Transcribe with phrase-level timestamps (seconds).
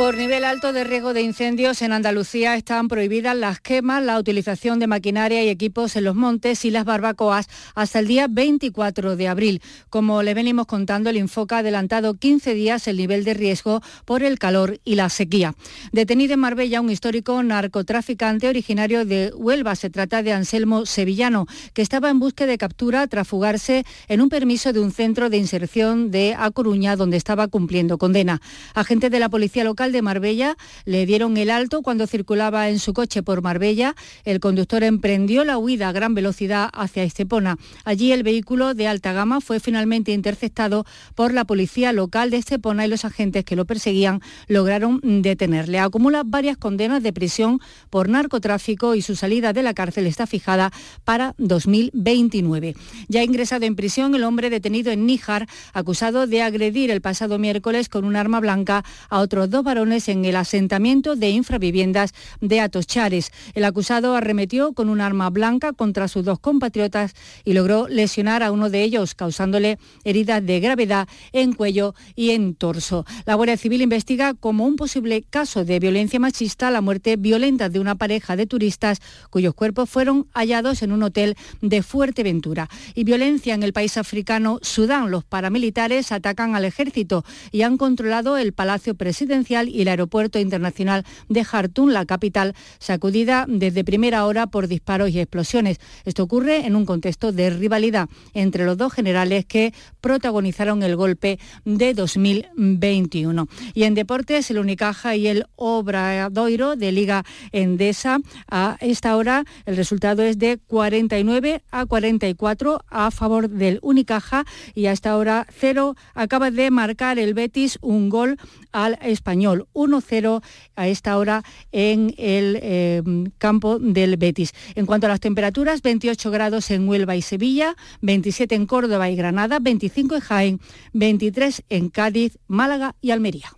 [0.00, 4.78] Por nivel alto de riesgo de incendios en Andalucía están prohibidas las quemas, la utilización
[4.78, 9.28] de maquinaria y equipos en los montes y las barbacoas hasta el día 24 de
[9.28, 9.62] abril.
[9.90, 14.22] Como le venimos contando, el Infoca ha adelantado 15 días el nivel de riesgo por
[14.22, 15.54] el calor y la sequía.
[15.92, 19.76] Detenido en Marbella un histórico narcotraficante originario de Huelva.
[19.76, 24.30] Se trata de Anselmo Sevillano, que estaba en búsqueda de captura tras fugarse en un
[24.30, 28.40] permiso de un centro de inserción de A Coruña, donde estaba cumpliendo condena.
[28.72, 32.92] Agentes de la policía local de Marbella le dieron el alto cuando circulaba en su
[32.92, 33.94] coche por Marbella.
[34.24, 37.56] El conductor emprendió la huida a gran velocidad hacia Estepona.
[37.84, 40.84] Allí el vehículo de alta gama fue finalmente interceptado
[41.14, 45.78] por la policía local de Estepona y los agentes que lo perseguían lograron detenerle.
[45.78, 50.72] Acumula varias condenas de prisión por narcotráfico y su salida de la cárcel está fijada
[51.04, 52.74] para 2029.
[53.08, 57.88] Ya ingresado en prisión el hombre detenido en Níjar, acusado de agredir el pasado miércoles
[57.88, 63.32] con un arma blanca a otros dos varones en el asentamiento de infraviviendas de Atochares.
[63.54, 67.14] El acusado arremetió con un arma blanca contra sus dos compatriotas
[67.44, 72.54] y logró lesionar a uno de ellos, causándole heridas de gravedad en cuello y en
[72.54, 73.06] torso.
[73.24, 77.80] La Guardia Civil investiga como un posible caso de violencia machista la muerte violenta de
[77.80, 82.68] una pareja de turistas cuyos cuerpos fueron hallados en un hotel de Fuerteventura.
[82.94, 85.10] Y violencia en el país africano Sudán.
[85.10, 91.04] Los paramilitares atacan al ejército y han controlado el Palacio Presidencial y el Aeropuerto Internacional
[91.28, 95.78] de Jartum, la capital, sacudida desde primera hora por disparos y explosiones.
[96.04, 101.38] Esto ocurre en un contexto de rivalidad entre los dos generales que protagonizaron el golpe
[101.64, 103.48] de 2021.
[103.74, 108.18] Y en deportes, el Unicaja y el Obradoiro de Liga Endesa.
[108.50, 114.86] A esta hora el resultado es de 49 a 44 a favor del Unicaja y
[114.86, 118.36] a esta hora cero acaba de marcar el Betis un gol
[118.72, 119.49] al español.
[119.58, 120.42] 1-0
[120.76, 121.42] a esta hora
[121.72, 123.02] en el eh,
[123.38, 124.52] campo del Betis.
[124.74, 129.16] En cuanto a las temperaturas, 28 grados en Huelva y Sevilla, 27 en Córdoba y
[129.16, 130.60] Granada, 25 en Jaén,
[130.92, 133.52] 23 en Cádiz, Málaga y Almería.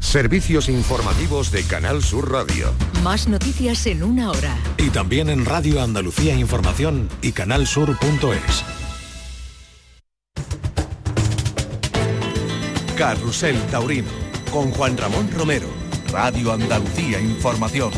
[0.00, 2.72] Servicios informativos de Canal Sur Radio.
[3.02, 4.56] Más noticias en una hora.
[4.78, 8.64] Y también en Radio Andalucía Información y canalsur.es.
[12.96, 15.68] Carrusel Taurino con Juan Ramón Romero.
[16.12, 17.90] Radio Andalucía Información.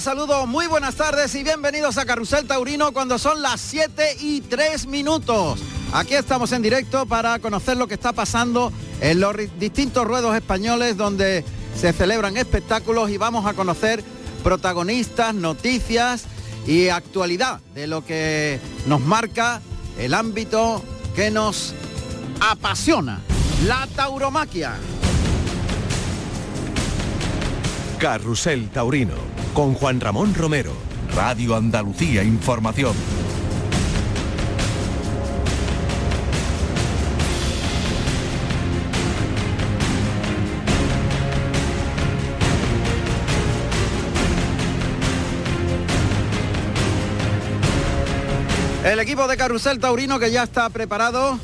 [0.00, 0.18] Hola, ¿qué tal?
[0.18, 4.86] Saludos, muy buenas tardes y bienvenidos a Carrusel Taurino cuando son las 7 y 3
[4.86, 5.60] minutos.
[5.92, 10.96] Aquí estamos en directo para conocer lo que está pasando en los distintos ruedos españoles
[10.96, 11.44] donde
[11.76, 14.02] se celebran espectáculos y vamos a conocer
[14.42, 16.24] protagonistas, noticias
[16.66, 19.60] y actualidad de lo que nos marca
[19.98, 20.82] el ámbito
[21.14, 21.74] que nos
[22.40, 23.20] apasiona,
[23.66, 24.74] la tauromaquia.
[27.98, 30.72] Carrusel Taurino con Juan Ramón Romero,
[31.14, 32.94] Radio Andalucía Información.
[48.84, 51.38] El equipo de Carrusel Taurino que ya está preparado.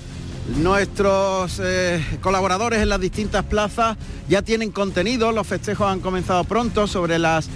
[0.56, 3.97] Nuestros eh, colaboradores en las distintas plazas
[4.28, 5.33] ya tienen contenido.
[5.33, 7.49] Los festejos han comenzado pronto sobre las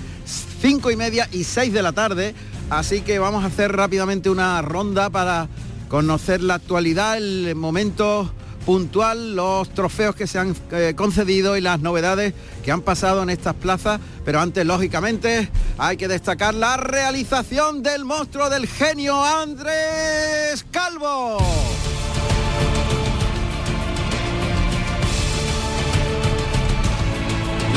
[0.60, 2.34] cinco y media y seis de la tarde.
[2.68, 5.48] Así que vamos a hacer rápidamente una ronda para
[5.88, 8.32] conocer la actualidad, el momento
[8.64, 13.30] puntual los trofeos que se han eh, concedido y las novedades que han pasado en
[13.30, 14.00] estas plazas.
[14.24, 21.38] Pero antes, lógicamente, hay que destacar la realización del monstruo del genio Andrés Calvo.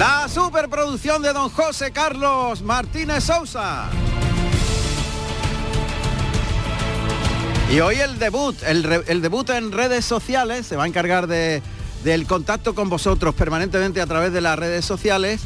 [0.05, 3.89] La superproducción de don José Carlos Martínez Sousa.
[7.71, 11.61] Y hoy el debut, el, debut en redes sociales, se va a encargar de,
[12.03, 15.39] del contacto con vosotros permanentemente a través de las redes sociales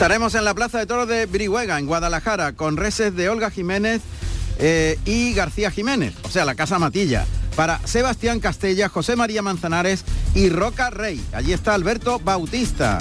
[0.00, 4.00] Estaremos en la Plaza de Toros de Brihuega, en Guadalajara, con reses de Olga Jiménez
[4.58, 7.26] eh, y García Jiménez, o sea, la Casa Matilla,
[7.56, 10.04] para Sebastián Castella, José María Manzanares
[10.34, 11.24] y Roca Rey.
[11.32, 12.98] Allí está Alberto Bautista.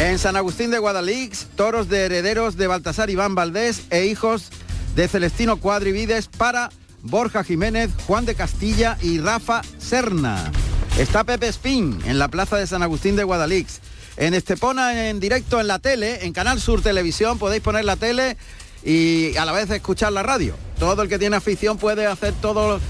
[0.00, 4.50] En San Agustín de Guadalix, toros de herederos de Baltasar Iván Valdés e hijos
[4.96, 6.70] de Celestino Cuadrivides para
[7.02, 10.50] Borja Jiménez, Juan de Castilla y Rafa Serna.
[10.98, 13.80] Está Pepe Spin en la plaza de San Agustín de Guadalix.
[14.16, 18.36] En Estepona en directo en la tele, en Canal Sur Televisión, podéis poner la tele
[18.84, 20.54] y a la vez escuchar la radio.
[20.78, 22.80] Todo el que tiene afición puede hacer todo,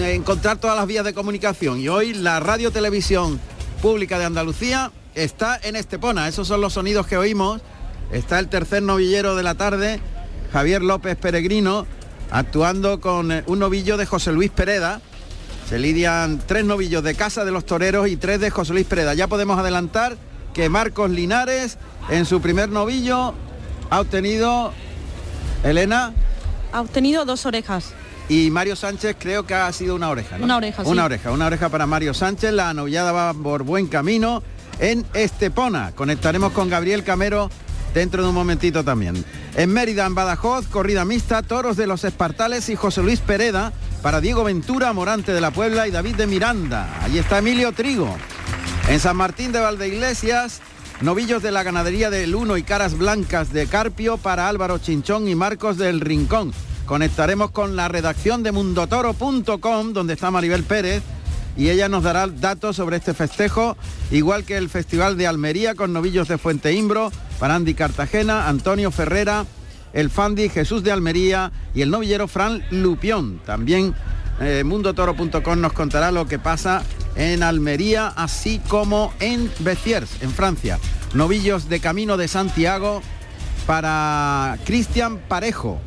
[0.00, 1.80] encontrar todas las vías de comunicación.
[1.80, 3.40] Y hoy la radio televisión
[3.82, 6.28] pública de Andalucía está en Estepona.
[6.28, 7.60] Esos son los sonidos que oímos.
[8.12, 10.00] Está el tercer novillero de la tarde,
[10.52, 11.86] Javier López Peregrino,
[12.30, 15.00] actuando con eh, un novillo de José Luis Pereda.
[15.68, 19.14] Se lidian tres novillos de Casa de los Toreros y tres de José Luis Pereda.
[19.14, 20.16] Ya podemos adelantar
[20.52, 21.78] que Marcos Linares
[22.10, 23.34] en su primer novillo
[23.90, 24.72] ha obtenido,
[25.64, 26.12] Elena,
[26.72, 27.94] Ha obtenido dos orejas.
[28.28, 30.38] Y Mario Sánchez creo que ha sido una oreja.
[30.38, 30.44] ¿no?
[30.44, 30.90] Una oreja, sí.
[30.90, 32.52] Una oreja, una oreja para Mario Sánchez.
[32.52, 34.42] La novillada va por buen camino
[34.78, 35.92] en Estepona.
[35.94, 37.50] Conectaremos con Gabriel Camero
[37.92, 39.24] dentro de un momentito también.
[39.56, 43.72] En Mérida, en Badajoz, corrida mixta, toros de los Espartales y José Luis Pereda
[44.02, 46.88] para Diego Ventura, Morante de la Puebla y David de Miranda.
[47.02, 48.14] Allí está Emilio Trigo.
[48.88, 50.60] En San Martín de Valdeiglesias,
[51.00, 55.34] novillos de la ganadería del Uno y caras blancas de Carpio para Álvaro Chinchón y
[55.34, 56.52] Marcos del Rincón.
[56.86, 61.02] Conectaremos con la redacción de mundotoro.com, donde está Maribel Pérez,
[61.56, 63.76] y ella nos dará datos sobre este festejo,
[64.10, 68.90] igual que el Festival de Almería con novillos de Fuente Imbro, para Andy Cartagena, Antonio
[68.90, 69.46] Ferrera,
[69.92, 73.40] el Fandi Jesús de Almería y el novillero Fran Lupión.
[73.46, 73.94] También
[74.40, 76.82] eh, mundotoro.com nos contará lo que pasa
[77.16, 80.78] en Almería, así como en Béziers, en Francia.
[81.14, 83.00] Novillos de Camino de Santiago
[83.66, 85.80] para Cristian Parejo.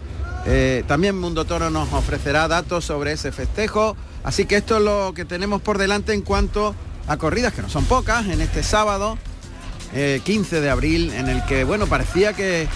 [0.49, 3.97] Eh, también Mundo Toro nos ofrecerá datos sobre ese festejo.
[4.23, 6.73] Así que esto es lo que tenemos por delante en cuanto
[7.07, 9.17] a corridas, que no son pocas, en este sábado,
[9.93, 12.67] eh, 15 de abril, en el que, bueno, parecía que,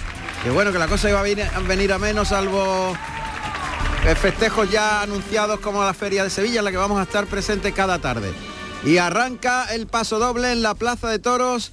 [0.44, 2.94] que, bueno, que la cosa iba a venir, a venir a menos, salvo
[4.06, 7.26] eh, festejos ya anunciados como la Feria de Sevilla, en la que vamos a estar
[7.26, 8.32] presentes cada tarde.
[8.84, 11.72] Y arranca el paso doble en la Plaza de Toros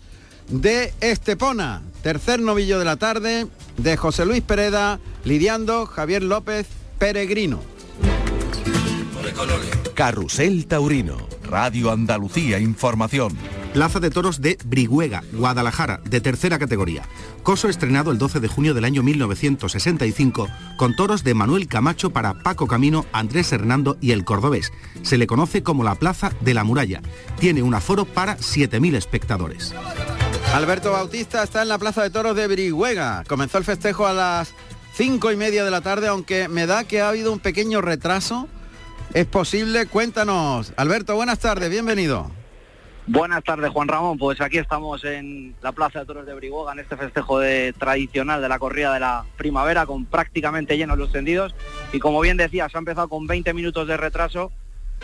[0.49, 1.83] de Estepona.
[2.03, 6.66] Tercer novillo de la tarde de José Luis Pereda, lidiando Javier López
[6.99, 7.61] Peregrino.
[9.94, 13.37] Carrusel Taurino, Radio Andalucía Información.
[13.78, 17.04] Plaza de Toros de Brihuega, Guadalajara, de tercera categoría.
[17.44, 22.42] Coso estrenado el 12 de junio del año 1965 con toros de Manuel Camacho para
[22.42, 24.73] Paco Camino, Andrés Hernando y el Cordobés.
[25.02, 27.02] Se le conoce como la Plaza de la Muralla.
[27.38, 29.73] Tiene un aforo para 7.000 espectadores.
[30.54, 33.23] Alberto Bautista está en la Plaza de Toros de Brihuega.
[33.28, 34.54] Comenzó el festejo a las
[34.92, 38.49] cinco y media de la tarde, aunque me da que ha habido un pequeño retraso.
[39.14, 39.87] ¿Es posible?
[39.87, 40.73] Cuéntanos.
[40.76, 42.38] Alberto, buenas tardes, bienvenido.
[43.11, 44.19] Buenas tardes, Juan Ramón.
[44.19, 47.41] Pues aquí estamos en la Plaza de Toros de Brihuega, en este festejo
[47.79, 51.55] tradicional de la corrida de la primavera, con prácticamente llenos los tendidos.
[51.95, 54.53] Y como bien decía, se ha empezado con 20 minutos de retraso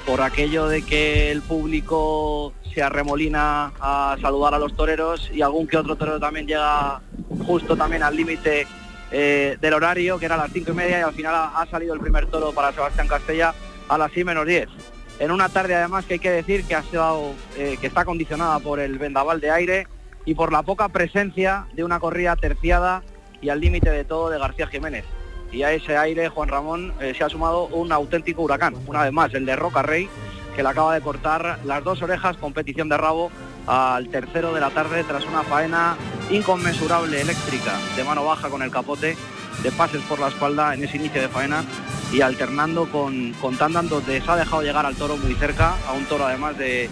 [0.04, 5.66] por aquello de que el público se arremolina a saludar a los toreros y algún
[5.66, 7.00] que otro torero también llega
[7.46, 8.66] justo también al límite
[9.12, 11.66] eh, del horario, que era a las cinco y media, y al final ha, ha
[11.70, 13.54] salido el primer toro para Sebastián Castella
[13.88, 14.68] a las 6 menos 10
[15.18, 18.58] en una tarde además que hay que decir que ha sido eh, que está condicionada
[18.58, 19.86] por el vendaval de aire
[20.24, 23.02] y por la poca presencia de una corrida terciada
[23.40, 25.04] y al límite de todo de García Jiménez.
[25.52, 29.12] Y a ese aire Juan Ramón eh, se ha sumado un auténtico huracán, una vez
[29.12, 30.08] más, el de Roca Rey,
[30.56, 33.30] que le acaba de cortar las dos orejas, competición de rabo,
[33.66, 35.96] al tercero de la tarde tras una faena
[36.30, 39.16] inconmensurable eléctrica de mano baja con el capote,
[39.64, 41.64] de pases por la espalda en ese inicio de faena
[42.12, 45.94] y alternando con, con Tandan donde se ha dejado llegar al toro muy cerca, a
[45.94, 46.90] un toro además de,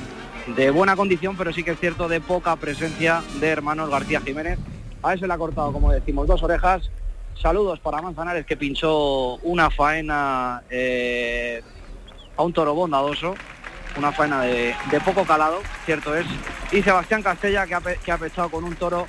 [0.56, 4.58] de buena condición, pero sí que es cierto de poca presencia de hermanos García Jiménez.
[5.02, 6.90] A ese le ha cortado, como decimos, dos orejas.
[7.40, 11.62] Saludos para Manzanares que pinchó una faena eh,
[12.36, 13.34] a un toro bondadoso,
[13.96, 16.26] una faena de, de poco calado, cierto es.
[16.70, 19.06] Y Sebastián Castella que ha, que ha pechado con un toro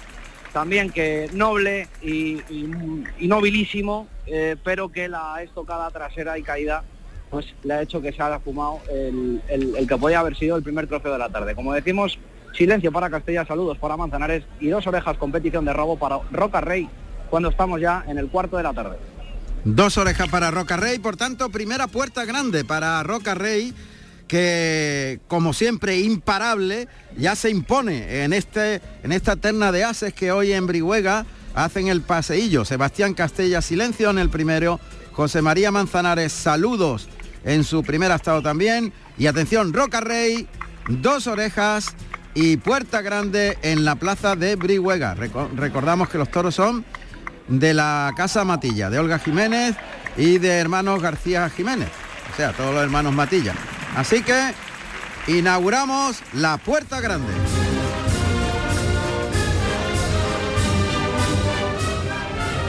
[0.53, 2.37] también que noble y,
[3.27, 6.83] nobilísimo, eh, pero que la estocada trasera y caída
[7.29, 10.55] pues le ha hecho que se haya fumado el, el- el que podía haber sido
[10.55, 11.55] el primer trofeo de la tarde.
[11.55, 12.19] Como decimos,
[12.55, 16.87] silencio para Castella, saludos para Manzanares y dos orejas competición de robo para Roca Rey
[17.31, 18.97] cuando estamos ya en el cuarto de la tarde.
[19.63, 23.73] Dos orejas para Roca Rey, por tanto, primera puerta grande para Roca Rey,
[24.27, 26.87] que como siempre imparable,
[27.17, 31.87] ya se impone en, este, en esta terna de ases que hoy en Brihuega hacen
[31.87, 32.65] el paseillo.
[32.65, 34.79] Sebastián Castella, silencio en el primero.
[35.11, 37.07] José María Manzanares, saludos
[37.45, 38.91] en su primer estado también.
[39.17, 40.47] Y atención, Roca Rey,
[40.87, 41.93] dos orejas
[42.33, 45.15] y puerta grande en la plaza de Brihuega.
[45.15, 46.83] Reco- recordamos que los toros son
[47.47, 49.75] de la Casa Matilla, de Olga Jiménez
[50.17, 51.89] y de hermanos García Jiménez,
[52.33, 53.53] o sea, todos los hermanos Matilla.
[53.95, 54.53] Así que
[55.27, 57.31] inauguramos la Puerta Grande.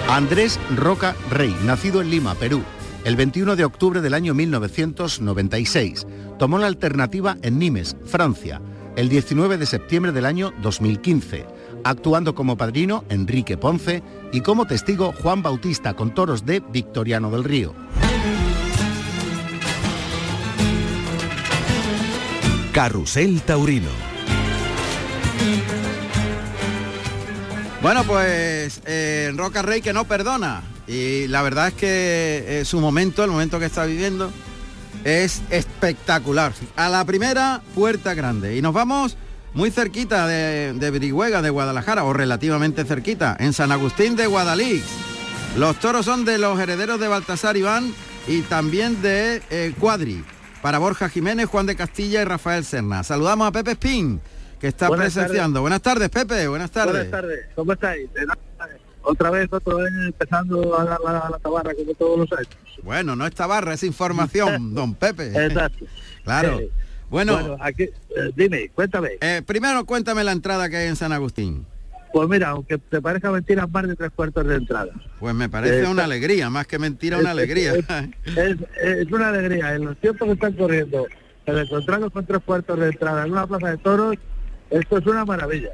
[0.08, 2.62] Andrés Roca Rey, nacido en Lima, Perú,
[3.04, 6.06] el 21 de octubre del año 1996.
[6.38, 8.60] Tomó la alternativa en Nimes, Francia,
[8.96, 11.46] el 19 de septiembre del año 2015,
[11.84, 17.44] actuando como padrino Enrique Ponce y como testigo Juan Bautista con toros de Victoriano del
[17.44, 17.74] Río.
[22.74, 23.88] Carrusel Taurino.
[27.80, 30.62] Bueno, pues eh, Roca Rey que no perdona.
[30.88, 34.32] Y la verdad es que eh, su momento, el momento que está viviendo,
[35.04, 36.52] es espectacular.
[36.74, 38.56] A la primera, Puerta Grande.
[38.56, 39.16] Y nos vamos
[39.54, 44.82] muy cerquita de, de Brihuega, de Guadalajara, o relativamente cerquita, en San Agustín de Guadalix.
[45.56, 47.94] Los toros son de los herederos de Baltasar Iván
[48.26, 50.24] y también de eh, Cuadri,
[50.64, 53.02] para Borja Jiménez, Juan de Castilla y Rafael Serna.
[53.02, 54.18] Saludamos a Pepe Spin,
[54.58, 55.60] que está Buenas presenciando.
[55.60, 56.94] Buenas tardes, Pepe, buenas tardes.
[56.94, 58.08] Buenas tardes, ¿cómo estáis?
[59.02, 60.98] Otra vez, otro año empezando a la,
[61.30, 62.48] la tabarra como todos los años.
[62.82, 65.26] Bueno, no esta barra, es información, don Pepe.
[65.44, 65.84] Exacto.
[66.24, 66.58] Claro.
[66.60, 66.70] Sí.
[67.10, 67.90] Bueno, aquí, eh,
[68.34, 69.18] dime, cuéntame.
[69.20, 71.66] eh, primero cuéntame la entrada que hay en San Agustín.
[72.14, 74.92] Pues mira, aunque te parezca mentira, más de tres cuartos de entrada.
[75.18, 77.72] Pues me parece Eh, una alegría, más que mentira, una es- alegría.
[77.74, 77.84] Es,
[78.36, 79.74] es- es una alegría.
[79.74, 81.08] En los tiempos que están corriendo,
[81.44, 84.14] el encontrarnos con tres cuartos de entrada en una plaza de toros,
[84.70, 85.70] esto es una maravilla.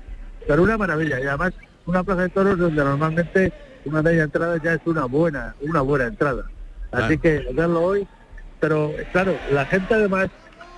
[0.49, 1.21] Pero una maravilla.
[1.21, 1.53] Y además,
[1.85, 3.53] una plaza de toros donde normalmente
[3.85, 6.45] una media entrada ya es una buena, una buena entrada.
[6.91, 7.21] Así Claro.
[7.47, 8.09] que verlo hoy,
[8.61, 10.31] pero claro, la gente además,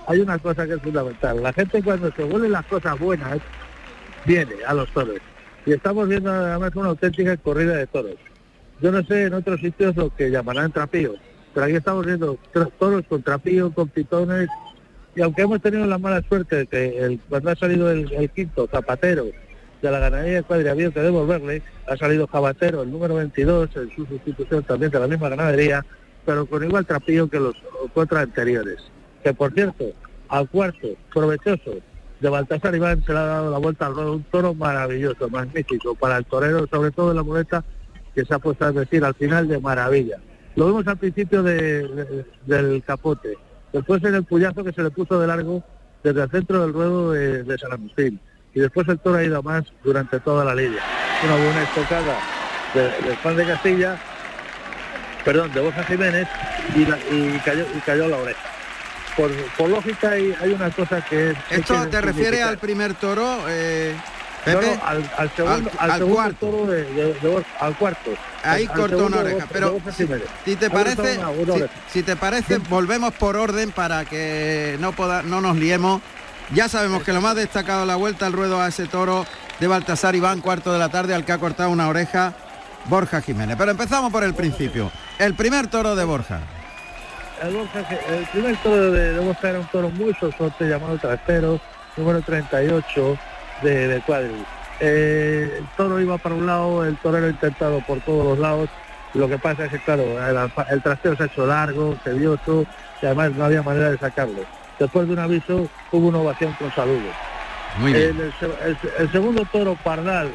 [0.07, 1.41] hay una cosa que es fundamental.
[1.41, 3.39] La gente cuando se vuelven las cosas buenas,
[4.25, 5.19] viene a los toros.
[5.65, 8.15] Y estamos viendo además una auténtica corrida de toros.
[8.81, 11.13] Yo no sé en otros sitios lo que llamarán trapío,
[11.53, 12.37] pero aquí estamos viendo
[12.77, 14.49] toros con trapío, con pitones,
[15.15, 19.27] y aunque hemos tenido la mala suerte de que cuando ha salido el, quinto zapatero
[19.81, 23.69] de la ganadería de Cuadri ha habido que devolverle, ha salido Jabatero, el número 22,
[23.75, 25.85] en su sustitución también de la misma ganadería,
[26.25, 27.55] pero con igual trapío que los
[27.93, 28.79] cuatro anteriores.
[29.23, 29.85] Que por cierto,
[30.29, 31.75] al cuarto, provechoso,
[32.23, 35.93] de Baltasar Iván se le ha dado la vuelta al ruedo, un toro maravilloso, magnífico,
[35.93, 37.65] para el torero, sobre todo en la muleta,
[38.15, 40.17] que se ha puesto a decir al final de maravilla.
[40.55, 43.37] Lo vimos al principio de- de- del capote,
[43.73, 45.61] después en el puyazo que se le puso de largo
[46.01, 48.21] desde el centro del ruedo de, de San Agustín,
[48.53, 50.79] y después el toro ha ido más durante toda la lidia.
[51.25, 52.17] Una buena estocada
[52.73, 53.97] de- del Juan de Castilla,
[55.25, 56.27] perdón, de Borja Jiménez,
[56.73, 58.52] y cayó, y cayó la oreja.
[59.17, 61.37] Por, por lógica hay, hay una cosa que es...
[61.51, 62.49] ¿Esto que te refiere significar.
[62.49, 63.95] al primer toro, eh,
[64.45, 64.75] No, Pepe?
[64.75, 66.45] no, al, al segundo, Al- al, al segundo cuarto.
[66.47, 68.11] toro de, de- de Borja- al cuarto.
[68.43, 69.77] Ahí cortó una oreja, pero.
[70.45, 75.21] Si te parece, una- una si, te parece, volvemos por orden para que no poda-
[75.23, 76.01] no nos liemos.
[76.53, 79.25] Ya sabemos que lo más destacado de la vuelta al ruedo a ese toro
[79.59, 82.33] de Baltasar Iván, cuarto de la tarde, al que ha cortado una oreja
[82.85, 83.55] Borja Jiménez.
[83.57, 84.91] Pero empezamos por el principio.
[85.19, 86.41] El primer toro de Borja.
[87.43, 91.59] El, primer toro de, de era un toro muy sosote llamado trastero,
[91.97, 93.17] número 38
[93.61, 94.03] de, de.
[94.79, 98.69] Eh, el toro iba para un lado, el torero intentado por todos los lados.
[99.13, 102.65] Lo que pasa es que, claro, el, el trastero se ha hecho largo, tedioso,
[103.01, 104.39] y además no había manera de sacarlo.
[104.79, 107.13] Después de un aviso hubo una ovación con saludos.
[107.79, 108.09] Muy bien.
[108.09, 108.33] El,
[108.69, 110.31] el- el segundo toro pardal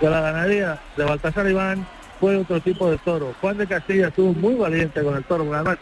[0.00, 1.84] de la ganadería de Baltasar Iván
[2.20, 3.34] fue otro tipo de toro.
[3.40, 5.78] Juan de Castilla estuvo muy valiente con el toro, además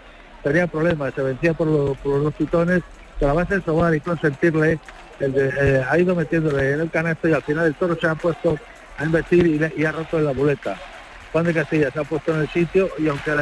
[0.49, 2.83] tenía problemas, se vencía por, los- por los pitones,
[3.19, 4.79] que a base de sobar y consentirle,
[5.21, 8.57] eh, ha ido metiéndole en el canasto y al final el toro se ha puesto
[8.97, 10.77] a investir y, ha roto en la muleta.
[11.33, 13.33] Juan de Castilla se ha puesto en el sitio y aunque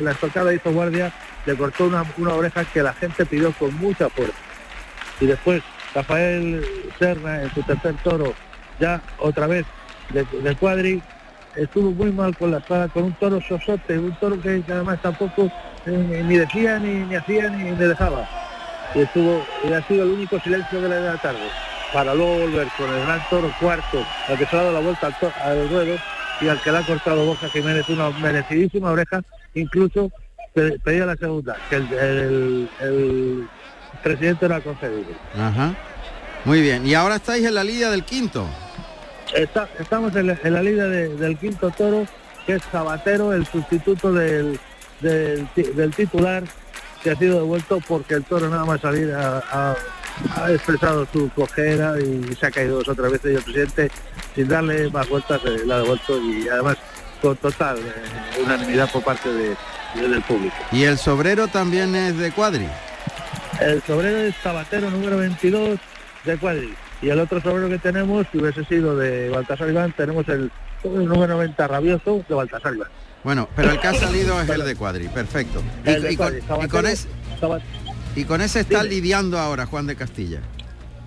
[0.00, 1.12] la, estocada hizo guardia,
[1.44, 4.34] le cortó una, una oreja que la gente pidió con mucha fuerza.
[5.20, 5.62] Y después
[5.94, 6.64] Rafael
[6.98, 8.34] Serna en su tercer toro,
[8.80, 9.64] ya otra vez
[10.12, 11.00] de, de cuadri,
[11.54, 15.50] estuvo muy mal con la espada, con un toro sosote, un toro que además tampoco
[15.86, 18.28] eh, ni decía, ni, ni hacía, ni, ni dejaba.
[18.94, 21.40] Y estuvo, y ha sido el único silencio de la, de la tarde,
[21.92, 25.06] para luego volver con el gran toro cuarto, al que se ha dado la vuelta
[25.08, 25.96] al, to- al ruedo
[26.40, 29.22] y al que le ha cortado Borja Jiménez una merecidísima oreja,
[29.54, 30.10] incluso
[30.54, 33.48] pe- pedía la segunda, que el, el- el
[34.02, 35.06] presidente no ha concedido.
[35.38, 35.74] Ajá.
[36.44, 36.86] Muy bien.
[36.86, 38.46] Y ahora estáis en la liga del quinto.
[39.34, 42.06] Está- estamos en la, en la liga de- del quinto toro,
[42.46, 44.58] que es Sabatero, el sustituto del,
[45.00, 46.44] del, ti- del titular,
[47.02, 49.74] que ha sido devuelto porque el toro nada más salir ha,
[50.48, 53.90] expresado su cojera y se ha caído dos otras veces y el presidente,
[54.34, 56.76] sin darle más vueltas, eh, la ha devuelto y además
[57.20, 59.56] con total eh, unanimidad por parte de-
[59.94, 60.54] de- del público.
[60.72, 62.66] Y el sobrero también es de cuadri.
[63.60, 65.78] El sobrero es Sabatero número 22
[66.24, 66.74] de Cuadri.
[67.00, 70.50] Y el otro sobrero que tenemos, si hubiese sido de Baltasar Iván, tenemos el,
[70.82, 72.88] el número 90 rabioso de Baltasar Iván.
[73.26, 75.08] Bueno, pero el que ha salido es el de cuadri.
[75.08, 75.60] Perfecto.
[75.84, 77.08] Y, El de y con, y ese,
[78.14, 78.94] y con ese está Dime.
[78.94, 80.38] lidiando ahora Juan de Castilla.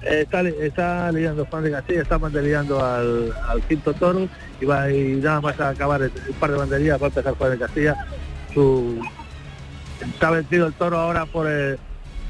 [0.01, 4.27] eh, está, li- está lidiando Juan de Castilla, está lidiando al, al quinto toro
[4.59, 7.35] y va y nada más a acabar el, un par de banderías va a empezar
[7.35, 7.95] Juan de Castilla.
[8.53, 9.01] Su,
[10.19, 11.79] ha vencido el toro ahora por el,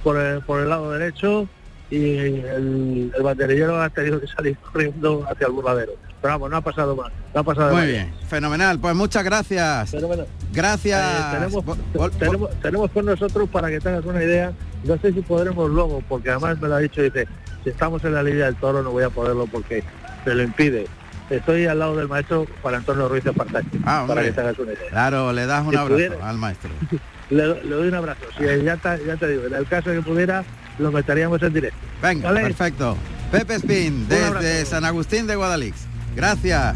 [0.04, 1.50] por el, por el lado derecho
[1.90, 5.94] y el, el banderillero ha tenido que salir corriendo hacia el burladero.
[6.22, 8.78] Pero vamos, no ha pasado más, no ha pasado Muy bien, fenomenal.
[8.80, 9.92] Pues muchas gracias.
[10.02, 11.02] Bueno, Gracias.
[11.02, 14.52] eh, tenemos, Vol- te- vol- tenemos, tenemos con nosotros para que tengas una idea,
[14.84, 17.26] no sé si podremos luego, porque además me lo ha dicho, dice,
[17.64, 19.84] si estamos en la Liga del Toro no voy a poderlo porque
[20.26, 20.88] se lo impide.
[21.30, 24.74] Estoy al lado del maestro para Antonio Ruiz de Espartaco, Ah, para que tengas una
[24.74, 24.90] idea.
[24.90, 26.30] Claro, le das un Si abrazo pudiera.
[26.30, 26.70] al maestro.
[27.30, 29.98] Le, le doy un abrazo, si ya, te, ya te digo, en el caso de
[29.98, 30.44] que pudiera,
[30.80, 31.78] lo meteríamos en directo.
[32.02, 32.42] Venga, Vale.
[32.42, 32.98] perfecto.
[33.32, 34.66] Pepe Spin, desde.
[34.66, 35.86] San Agustín de Guadalix.
[36.16, 36.76] Gracias.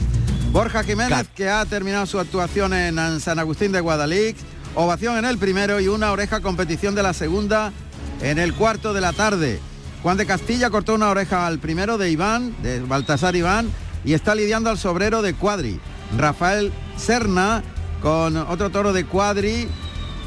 [0.51, 4.39] Borja Jiménez, que ha terminado su actuación en en San Agustín de Guadalix.
[4.75, 7.71] Ovación en el primero y una oreja competición de la segunda
[8.21, 9.59] en el cuarto de la tarde.
[10.01, 13.69] Juan de Castilla cortó una oreja al primero de Iván, de Baltasar Iván,
[14.03, 15.79] y está lidiando al sobrero de Cuadri.
[16.17, 17.63] Rafael Serna,
[18.01, 19.67] con otro toro de Cuadri,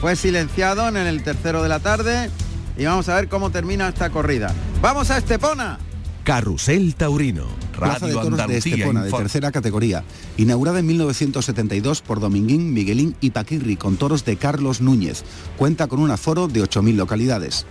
[0.00, 2.30] fue silenciado en el tercero de la tarde.
[2.76, 4.52] Y vamos a ver cómo termina esta corrida.
[4.80, 5.78] ¡Vamos a Estepona!
[6.26, 7.46] Carrusel Taurino.
[7.78, 10.02] Plaza de Radio Toros de Estepona, de tercera categoría,
[10.36, 15.22] inaugurada en 1972 por Dominguín, Miguelín y Paquirri con toros de Carlos Núñez.
[15.56, 17.64] Cuenta con un aforo de 8.000 localidades.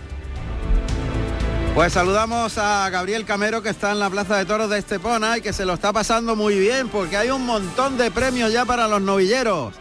[1.74, 5.42] Pues saludamos a Gabriel Camero que está en la Plaza de Toros de Estepona y
[5.42, 8.88] que se lo está pasando muy bien porque hay un montón de premios ya para
[8.88, 9.74] los novilleros.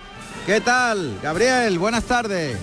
[0.46, 1.18] ¿Qué tal?
[1.24, 2.58] Gabriel, buenas tardes.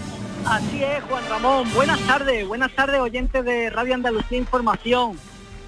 [0.45, 1.73] Así es, Juan Ramón.
[1.73, 5.17] Buenas tardes, buenas tardes, oyentes de Radio Andalucía Información.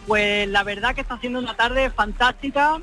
[0.06, 2.80] Pues la verdad que está siendo una tarde fantástica.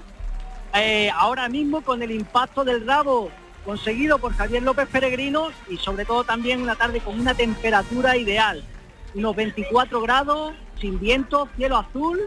[0.73, 3.29] Eh, ahora mismo con el impacto del rabo
[3.65, 8.63] conseguido por Javier López Peregrino y sobre todo también una tarde con una temperatura ideal.
[9.13, 12.21] Unos 24 grados, sin viento, cielo azul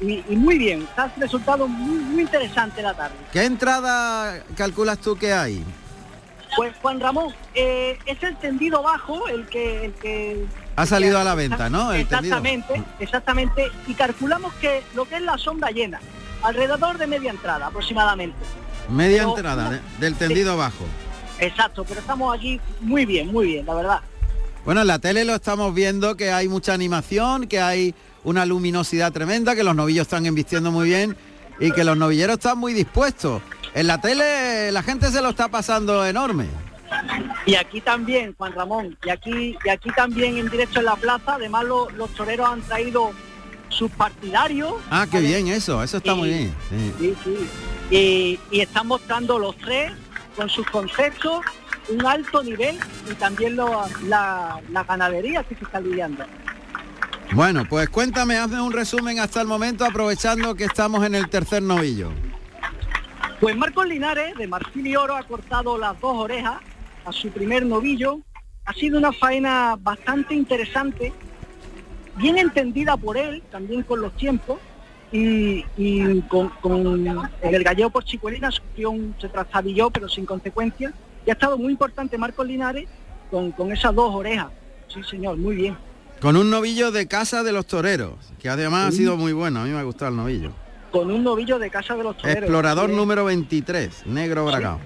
[0.00, 0.82] y, y muy bien.
[0.82, 3.14] Está resultado muy, muy interesante la tarde.
[3.32, 5.64] ¿Qué entrada calculas tú que hay?
[6.56, 10.46] Pues Juan Ramón, eh, es el tendido bajo el que, el que
[10.80, 11.92] Ha salido a la venta, ¿no?
[11.92, 12.36] El tendido.
[12.38, 13.70] exactamente, exactamente.
[13.86, 16.00] Y calculamos que lo que es la sombra llena,
[16.42, 18.38] alrededor de media entrada aproximadamente.
[18.88, 20.84] Media Pero- entrada de- del tendido bajo.
[21.38, 24.00] Exacto, pero estamos aquí muy bien, muy bien, la verdad.
[24.64, 29.12] Bueno, en la tele lo estamos viendo que hay mucha animación, que hay una luminosidad
[29.12, 31.14] tremenda, que los novillos están embistiendo muy bien
[31.58, 33.42] y que los novilleros están muy dispuestos.
[33.74, 36.46] En la tele la gente se lo está pasando enorme.
[37.46, 41.34] Y aquí también, Juan Ramón, y aquí, y aquí también en directo en la plaza,
[41.34, 43.12] además lo- los toreros han traído
[43.68, 44.74] sus partidarios.
[44.90, 45.28] Ah, qué ¿vale?
[45.28, 46.54] bien eso, eso está Y- muy bien.
[46.68, 46.94] sí.
[46.98, 47.48] Sí, sí.
[47.90, 49.92] Y, y están mostrando los tres
[50.36, 51.40] con sus conceptos
[51.88, 52.78] un alto nivel
[53.10, 56.24] y también lo- la, la ganadería que se está lidiando.
[57.32, 61.62] Bueno, pues cuéntame, hazme un resumen hasta el momento, aprovechando que estamos en el tercer
[61.62, 62.10] novillo.
[63.40, 66.60] Pues Marcos Linares, de Marfil y Oro, ha cortado las dos orejas
[67.04, 68.20] a su primer novillo.
[68.64, 71.12] Ha sido una faena bastante interesante,
[72.16, 74.58] bien entendida por él, también con los tiempos,
[75.12, 76.52] y, y con,
[77.42, 80.94] el gallego por Chicuelina sufrió un, se trastabilló pero sin consecuencias
[81.26, 82.88] y ha estado muy importante Marcos Linares
[83.30, 84.48] con, con esas dos orejas.
[84.88, 85.76] Sí señor, muy bien.
[86.20, 89.64] Con un novillo de casa de los toreros, que además ha sido muy bueno, a
[89.64, 90.52] mí me ha gustado el novillo.
[90.90, 92.42] Con un novillo de casa de los toreros.
[92.42, 94.80] Explorador número 23, negro bragado.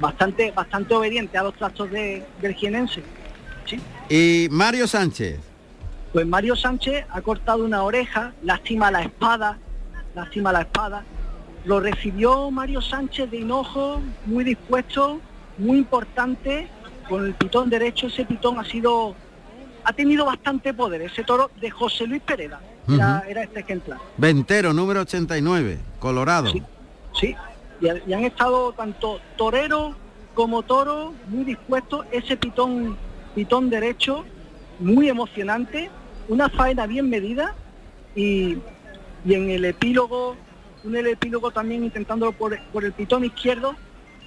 [0.00, 3.02] Bastante, bastante obediente a los trastos de- del jienense.
[3.66, 3.78] Sí.
[4.08, 5.40] Y Mario Sánchez,
[6.12, 9.58] Pues Mario Sánchez ha cortado una oreja, lástima la espada,
[10.14, 11.04] lástima la espada.
[11.66, 15.20] Lo recibió Mario Sánchez de hinojo, muy dispuesto,
[15.58, 16.66] muy importante,
[17.10, 18.06] con el pitón derecho.
[18.06, 19.14] Ese pitón ha sido,
[19.84, 21.02] ha tenido bastante poder.
[21.02, 22.58] Ese toro de José Luis Pereda
[22.88, 23.30] era, Ujú.
[23.30, 23.98] era este ejemplar.
[24.16, 26.50] Ventero número 89, Colorado.
[27.20, 27.36] Sí,
[27.80, 29.94] y, ha- y han estado tanto torero
[30.34, 32.06] como toro muy dispuestos.
[32.12, 32.96] Ese pitón,
[33.34, 34.24] pitón derecho,
[34.78, 35.90] muy emocionante,
[36.28, 37.54] una faena bien medida
[38.14, 38.58] y,
[39.24, 40.36] y en el epílogo,
[40.84, 43.74] un el epílogo también intentándolo por, por el pitón izquierdo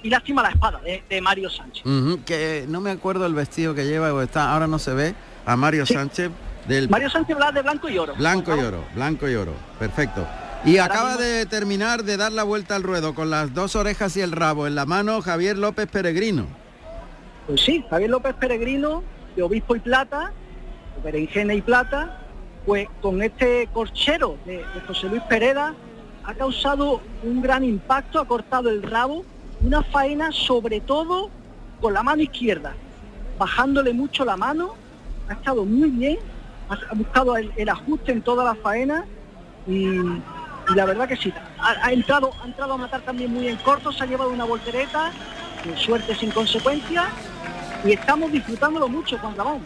[0.02, 1.84] y lástima la espada de, de Mario Sánchez.
[2.26, 5.14] Que no me acuerdo el vestido que lleva o está, ahora no se ve,
[5.46, 6.30] a Mario Sánchez
[6.68, 8.14] del Mario Sánchez de blanco y oro.
[8.16, 10.26] blanco y oro, blanco y oro, perfecto.
[10.64, 14.20] Y acaba de terminar de dar la vuelta al ruedo con las dos orejas y
[14.20, 16.46] el rabo en la mano Javier López Peregrino.
[17.48, 19.02] Pues sí, Javier López Peregrino,
[19.34, 20.32] de Obispo y Plata,
[20.96, 22.20] de Berenjena y Plata,
[22.64, 25.74] pues con este corchero de, de José Luis Pereda
[26.22, 29.24] ha causado un gran impacto, ha cortado el rabo,
[29.62, 31.28] una faena sobre todo
[31.80, 32.74] con la mano izquierda,
[33.36, 34.74] bajándole mucho la mano,
[35.28, 36.18] ha estado muy bien,
[36.68, 39.04] ha, ha buscado el, el ajuste en toda la faena
[39.66, 39.98] y,
[40.68, 43.56] y la verdad que sí, ha, ha entrado, ha entrado a matar también muy en
[43.56, 45.12] corto, se ha llevado una voltereta,
[45.64, 47.06] con suerte sin consecuencias,
[47.84, 49.60] y estamos disfrutándolo mucho, Juan Ramón.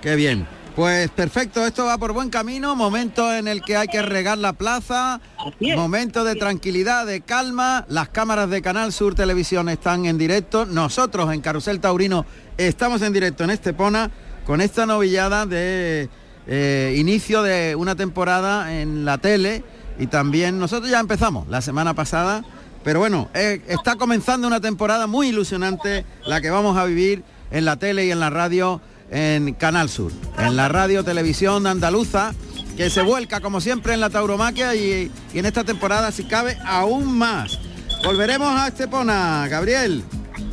[0.00, 0.46] Qué bien.
[0.76, 4.52] Pues perfecto, esto va por buen camino, momento en el que hay que regar la
[4.52, 5.22] plaza,
[5.58, 11.32] momento de tranquilidad, de calma, las cámaras de Canal Sur Televisión están en directo, nosotros
[11.32, 12.26] en Carusel Taurino
[12.58, 14.10] estamos en directo en Estepona
[14.44, 16.10] con esta novillada de
[16.46, 19.64] eh, inicio de una temporada en la tele
[19.98, 22.44] y también nosotros ya empezamos la semana pasada,
[22.84, 27.64] pero bueno, eh, está comenzando una temporada muy ilusionante la que vamos a vivir en
[27.64, 28.80] la tele y en la radio
[29.10, 32.34] en Canal Sur, en la radio televisión andaluza,
[32.76, 36.58] que se vuelca como siempre en la tauromaquia y, y en esta temporada, si cabe,
[36.64, 37.58] aún más.
[38.04, 40.04] Volveremos a Estepona, Gabriel.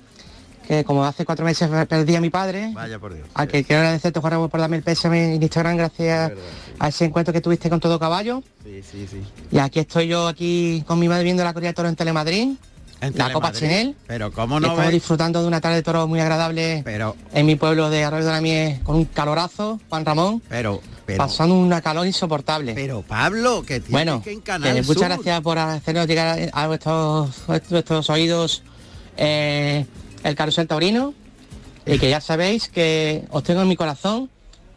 [0.67, 3.27] que como hace cuatro meses perdí a mi padre, Vaya por Dios.
[3.33, 6.31] a que quiero agradecerte Juan Ramón por darme el pésame en Instagram gracias
[6.79, 8.43] a ese encuentro que tuviste con todo caballo.
[8.63, 9.21] Sí, sí, sí.
[9.51, 12.53] Y aquí estoy yo aquí con mi madre viendo la corrida de toro en Telemadrid.
[13.01, 13.51] En la Copa.
[13.51, 13.95] Chenel.
[14.05, 14.93] Pero cómo no estamos ves?
[14.93, 18.31] disfrutando de una tarde de toro muy agradable Pero, en mi pueblo de Arroyo de
[18.31, 22.75] la Mies con un calorazo, Juan Ramón, pero, pero, pasando una calor insoportable.
[22.75, 26.67] pero Pablo, que tienes bueno, que en Canal que muchas gracias por hacernos llegar a
[26.67, 28.61] vuestros, a vuestros oídos
[29.17, 29.83] eh,
[30.23, 31.13] el carrusel taurino
[31.85, 34.29] y que ya sabéis que os tengo en mi corazón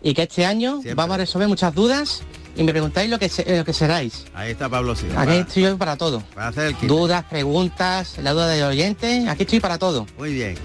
[0.03, 0.95] y que este año Siempre.
[0.95, 2.23] vamos a resolver muchas dudas
[2.57, 4.25] y me preguntáis lo que, se- lo que seráis.
[4.35, 5.07] Ahí está Pablo sí.
[5.17, 6.21] Aquí estoy yo para todo.
[6.35, 6.87] Para hacer el.
[6.89, 10.07] Dudas, preguntas, la duda del oyente, aquí estoy para todo.
[10.19, 10.57] Muy bien.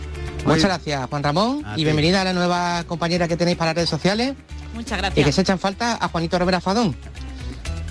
[0.46, 1.84] Muchas gracias, Juan Ramón, A y ti.
[1.84, 4.36] bienvenida a la nueva compañera que tenéis para las redes sociales
[4.74, 5.26] Muchas y gracias.
[5.26, 6.96] que se echan falta a Juanito Romero Fadón.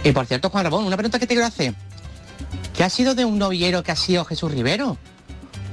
[0.04, 1.74] Y por cierto, Juan Ramón, una pregunta que te quiero hacer.
[2.76, 4.96] ¿Qué ha sido de un novillero que ha sido Jesús Rivero?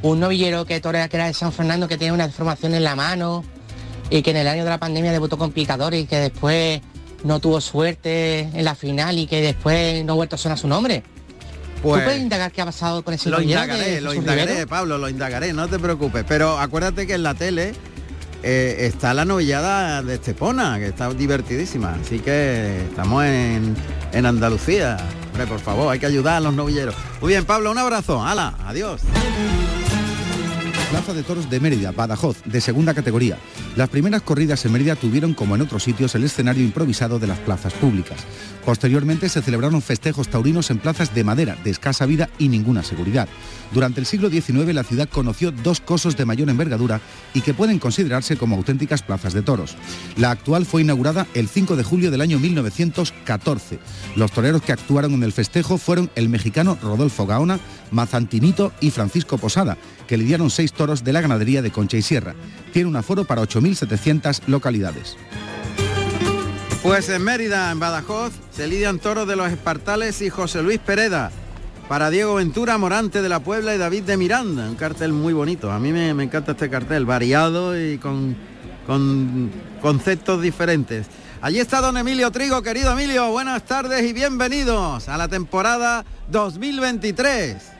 [0.01, 2.95] Un novillero que torea que era de San Fernando, que tiene una deformación en la
[2.95, 3.43] mano
[4.09, 6.81] y que en el año de la pandemia debutó con picador y que después
[7.23, 10.67] no tuvo suerte en la final y que después no ha vuelto a sonar su
[10.67, 11.01] nombre.
[11.81, 14.67] Pues- ¿Tú puedes indagar qué ha pasado con ese Lo indagaré, lo indagaré, Rivero?
[14.67, 16.23] Pablo, lo indagaré, no te preocupes.
[16.27, 17.73] Pero acuérdate que en la tele
[18.43, 21.97] eh, está la novillada de Estepona, que está divertidísima.
[21.99, 23.75] Así que estamos en,
[24.13, 24.97] en Andalucía.
[25.31, 26.95] Hombre, por favor, hay que ayudar a los novilleros.
[27.21, 28.23] Muy bien, Pablo, un abrazo.
[28.23, 29.01] Hala, adiós.
[30.89, 33.37] Plaza de Toros de Mérida, Badajoz, de segunda categoría.
[33.75, 37.39] Las primeras corridas en Mérida tuvieron, como en otros sitios, el escenario improvisado de las
[37.39, 38.19] plazas públicas.
[38.65, 43.27] Posteriormente se celebraron festejos taurinos en plazas de madera, de escasa vida y ninguna seguridad.
[43.71, 46.99] Durante el siglo XIX la ciudad conoció dos cosos de mayor envergadura
[47.33, 49.75] y que pueden considerarse como auténticas plazas de toros.
[50.17, 53.79] La actual fue inaugurada el 5 de julio del año 1914.
[54.15, 57.59] Los toreros que actuaron en el festejo fueron el mexicano Rodolfo Gaona,
[57.91, 62.35] Mazantinito y Francisco Posada, que lidiaron seis toros de la ganadería de Concha y Sierra.
[62.71, 65.17] Tiene un aforo para 8.700 localidades.
[66.83, 71.31] Pues en Mérida, en Badajoz, se lidian toros de los Espartales y José Luis Pereda.
[71.89, 74.69] Para Diego Ventura, Morante de la Puebla y David de Miranda.
[74.69, 75.71] Un cartel muy bonito.
[75.71, 78.35] A mí me, me encanta este cartel, variado y con,
[78.85, 81.07] con conceptos diferentes.
[81.41, 83.29] Allí está don Emilio Trigo, querido Emilio.
[83.29, 87.74] Buenas tardes y bienvenidos a la temporada 2023.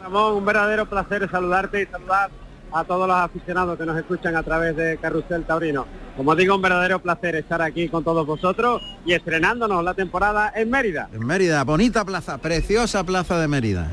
[0.00, 2.30] Ramón, un verdadero placer saludarte y saludar
[2.72, 5.86] a todos los aficionados que nos escuchan a través de Carrusel Taurino.
[6.16, 10.70] Como digo, un verdadero placer estar aquí con todos vosotros y estrenándonos la temporada en
[10.70, 11.08] Mérida.
[11.12, 13.90] En Mérida, bonita plaza, preciosa plaza de Mérida.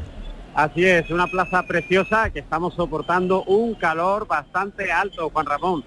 [0.56, 5.84] Así es, una plaza preciosa que estamos soportando un calor bastante alto, Juan Ramón.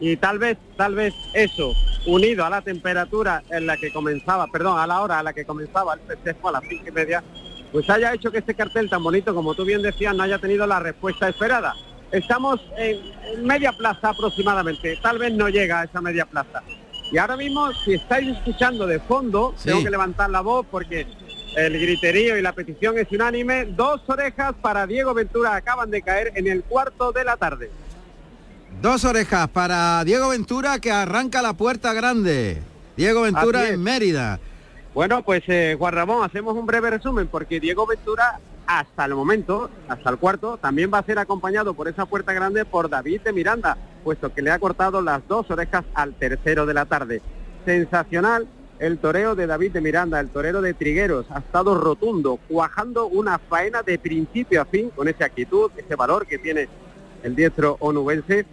[0.00, 1.72] Y tal vez, tal vez eso,
[2.06, 5.44] unido a la temperatura en la que comenzaba, perdón, a la hora a la que
[5.44, 7.22] comenzaba el festejo a las cinco y media,
[7.72, 10.66] pues haya hecho que este cartel tan bonito, como tú bien decías, no haya tenido
[10.66, 11.74] la respuesta esperada.
[12.12, 12.98] Estamos en,
[13.34, 16.62] en media plaza aproximadamente, tal vez no llega a esa media plaza.
[17.12, 19.68] Y ahora mismo, si estáis escuchando de fondo, Sí.
[19.68, 21.06] tengo que levantar la voz porque
[21.56, 23.66] el griterío y la petición es unánime.
[23.66, 27.70] Dos orejas para Diego Ventura acaban de caer en el cuarto de la tarde.
[28.82, 32.60] Dos orejas para Diego Ventura que arranca la puerta grande.
[32.96, 34.38] Diego Ventura en Mérida.
[34.96, 39.68] Bueno, pues eh, Juan Ramón, hacemos un breve resumen porque Diego Ventura hasta el momento,
[39.88, 43.34] hasta el cuarto, también va a ser acompañado por esa puerta grande por David de
[43.34, 47.20] Miranda, puesto que le ha cortado las dos orejas al tercero de la tarde.
[47.66, 53.06] Sensacional el toreo de David de Miranda, el torero de Trigueros, ha estado rotundo, cuajando
[53.06, 56.70] una faena de principio a fin con esa actitud, ese valor que tiene
[57.22, 58.46] el diestro onubense,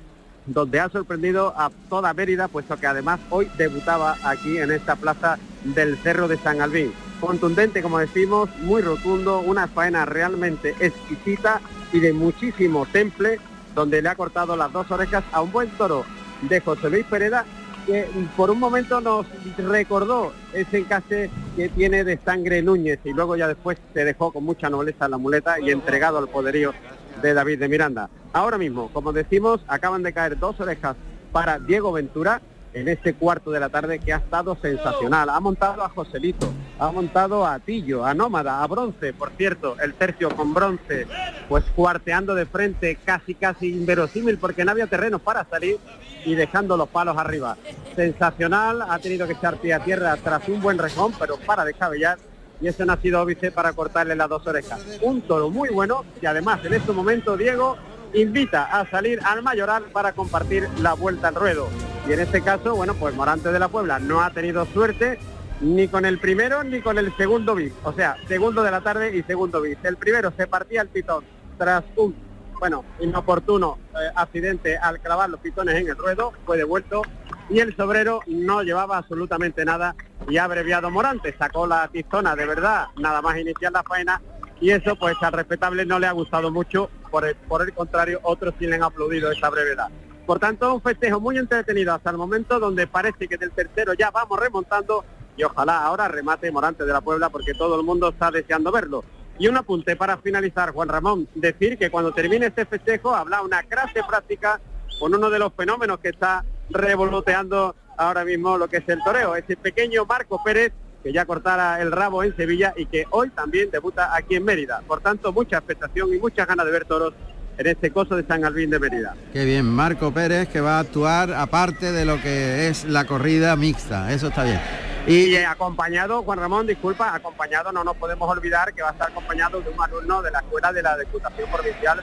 [0.45, 5.37] donde ha sorprendido a toda Mérida, puesto que además hoy debutaba aquí en esta plaza
[5.63, 6.93] del Cerro de San Albín.
[7.19, 11.61] Contundente, como decimos, muy rotundo, una faena realmente exquisita
[11.93, 13.39] y de muchísimo temple,
[13.75, 16.03] donde le ha cortado las dos orejas a un buen toro
[16.41, 17.45] de José Luis Pereda,
[17.85, 19.25] que por un momento nos
[19.57, 24.43] recordó ese encase que tiene de sangre Núñez y luego ya después se dejó con
[24.43, 26.73] mucha nobleza la muleta y entregado al poderío
[27.21, 28.09] de David de Miranda.
[28.33, 30.95] Ahora mismo, como decimos, acaban de caer dos orejas
[31.31, 32.41] para Diego Ventura
[32.73, 35.29] en este cuarto de la tarde que ha estado sensacional.
[35.29, 39.93] Ha montado a Joselito, ha montado a Tillo, a Nómada, a Bronce, por cierto, el
[39.93, 41.07] tercio con Bronce,
[41.47, 45.77] pues cuarteando de frente, casi casi inverosímil porque no había terreno para salir
[46.25, 47.57] y dejando los palos arriba.
[47.95, 52.17] Sensacional, ha tenido que echar pie a tierra tras un buen rejón, pero para descabellar
[52.61, 54.81] y eso no ha óbice para cortarle las dos orejas.
[55.01, 57.77] Un toro muy bueno y además en este momento Diego
[58.13, 61.67] invita a salir al mayoral para compartir la vuelta al ruedo.
[62.07, 65.19] Y en este caso, bueno, pues Morante de la Puebla no ha tenido suerte
[65.61, 67.73] ni con el primero ni con el segundo bis.
[67.83, 69.77] O sea, segundo de la tarde y segundo bis.
[69.83, 71.23] El primero se partía el pitón
[71.57, 72.15] tras un,
[72.59, 77.01] bueno, inoportuno eh, accidente al clavar los pitones en el ruedo, fue devuelto
[77.49, 79.95] y el sobrero no llevaba absolutamente nada
[80.27, 84.21] y ha abreviado Morante, sacó la tizona de verdad, nada más iniciar la faena
[84.59, 88.19] y eso pues al respetable no le ha gustado mucho, por el, por el contrario
[88.23, 89.89] otros sí le han aplaudido esta brevedad.
[90.25, 94.09] Por tanto, un festejo muy entretenido hasta el momento donde parece que del tercero ya
[94.09, 95.03] vamos remontando
[95.35, 99.03] y ojalá ahora remate Morante de la Puebla porque todo el mundo está deseando verlo.
[99.37, 103.63] Y un apunte para finalizar, Juan Ramón, decir que cuando termine este festejo habrá una
[103.63, 104.61] clase práctica
[104.99, 109.35] con uno de los fenómenos que está revoloteando ahora mismo lo que es el toreo,
[109.35, 113.69] ese pequeño Marco Pérez que ya cortara el rabo en Sevilla y que hoy también
[113.69, 114.81] debuta aquí en Mérida.
[114.87, 117.13] Por tanto, mucha expectación y muchas ganas de ver toros
[117.57, 119.15] en este coso de San Albín de Mérida.
[119.33, 123.55] Qué bien, Marco Pérez que va a actuar aparte de lo que es la corrida
[123.55, 124.59] mixta, eso está bien.
[125.05, 129.11] Y, eh, acompañado, Juan Ramón, disculpa, acompañado, no nos podemos olvidar que va a estar
[129.11, 132.01] acompañado de un alumno de la Escuela de la Diputación Provincial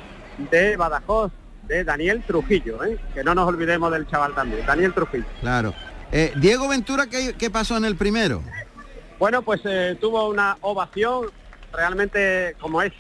[0.51, 1.33] de Badajoz,
[1.71, 2.99] de Daniel Trujillo, ¿eh?
[3.15, 5.25] que no nos olvidemos del chaval también, Daniel Trujillo.
[5.41, 5.73] Claro.
[6.11, 8.43] Eh, Diego Ventura, ¿qué, qué pasó en el primero?
[9.21, 11.27] Bueno, pues eh, tuvo una ovación
[11.73, 12.93] realmente como es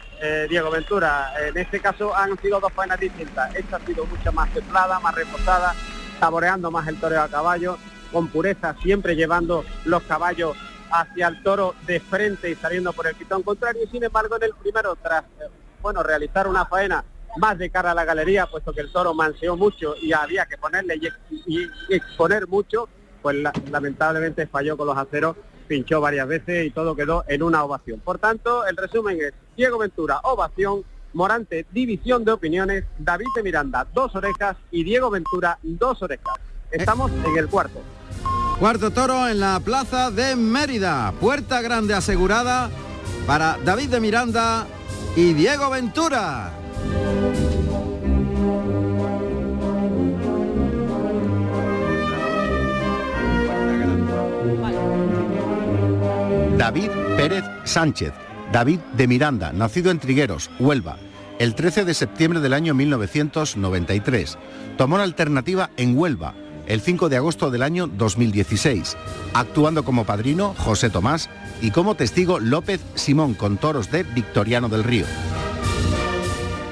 [0.48, 1.32] Diego Ventura.
[1.48, 3.52] En este caso han sido dos faenas distintas.
[3.56, 5.74] Esta ha sido mucho más templada, más reposada,
[6.20, 7.78] saboreando más el toreo a caballo,
[8.12, 10.56] con pureza, siempre llevando los caballos
[10.92, 13.82] hacia el toro de frente y saliendo por el pitón contrario.
[13.82, 15.24] Y sin embargo, en el primero, tras
[15.80, 17.02] bueno realizar una faena
[17.38, 20.58] más de cara a la galería, puesto que el toro manseó mucho y había que
[20.58, 21.00] ponerle
[21.46, 22.88] y, exponer mucho,
[23.22, 25.36] pues la- lamentablemente falló con los aceros,
[25.68, 28.00] pinchó varias veces y todo quedó en una ovación.
[28.00, 33.84] Por tanto, el resumen es Diego Ventura, ovación, Morante, división de opiniones, David de Miranda,
[33.92, 36.36] dos orejas y Diego Ventura, dos orejas.
[36.70, 37.80] Estamos en el cuarto.
[38.60, 41.12] Cuarto toro en la plaza de Mérida.
[41.20, 42.70] Puerta grande asegurada
[43.26, 44.66] para David de Miranda
[45.16, 46.52] y Diego Ventura.
[56.60, 58.12] David Pérez Sánchez,
[58.52, 60.98] David de Miranda, nacido en Trigueros, Huelva,
[61.38, 64.36] el 13 de septiembre del año 1993.
[64.76, 66.34] Tomó la alternativa en Huelva,
[66.66, 68.98] el 5 de agosto del año 2016,
[69.32, 71.30] actuando como padrino José Tomás
[71.62, 75.06] y como testigo López Simón con toros de Victoriano del Río.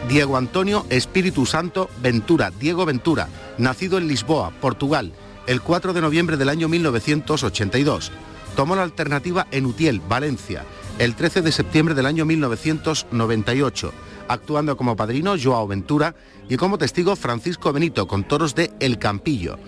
[0.07, 5.15] Diego Antonio Espíritu Santo Ventura, Diego Ventura, nacido en Lisboa, Portugal,
[5.47, 8.13] el 4 de noviembre del año 1982.
[8.59, 10.65] Tomó la alternativa en Utiel, Valencia,
[10.99, 13.93] el 13 de septiembre del año 1998,
[14.27, 16.17] actuando como padrino Joao Ventura
[16.49, 19.61] y como testigo Francisco Benito con toros de El Campillo.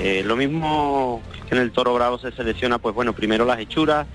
[0.00, 4.08] Eh, lo mismo que en el toro bravo se selecciona, pues bueno, primero las hechuras,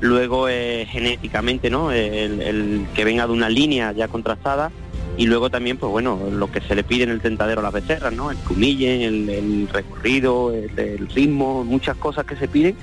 [0.00, 1.92] luego eh, genéticamente, ¿no?
[1.92, 4.72] El, el que venga de una línea ya contrastada
[5.16, 7.72] y luego también, pues bueno, lo que se le pide en el tentadero a las
[7.72, 8.30] becerras, ¿no?
[8.30, 12.76] El humillen, el, el recorrido, el, el ritmo, muchas cosas que se piden,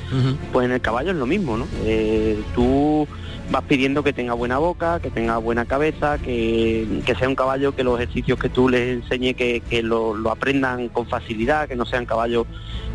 [0.53, 1.67] pues en el caballo es lo mismo, ¿no?
[1.83, 3.05] Eh, tú
[3.49, 7.75] vas pidiendo que tenga buena boca, que tenga buena cabeza, que, que sea un caballo
[7.75, 11.75] que los ejercicios que tú les enseñes que, que lo, lo aprendan con facilidad, que
[11.75, 12.47] no sean caballos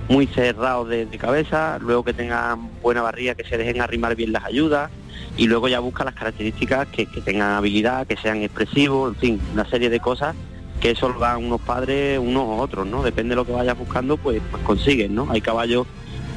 [0.09, 4.33] muy cerrados de, de cabeza, luego que tengan buena barriga, que se dejen arrimar bien
[4.33, 4.91] las ayudas
[5.37, 9.41] y luego ya busca las características que, que tengan habilidad, que sean expresivos, en fin,
[9.53, 10.35] una serie de cosas
[10.81, 13.03] que eso lo dan unos padres, unos u otros, ¿no?
[13.03, 15.27] Depende de lo que vayas buscando, pues, pues consigues, ¿no?
[15.31, 15.87] Hay caballos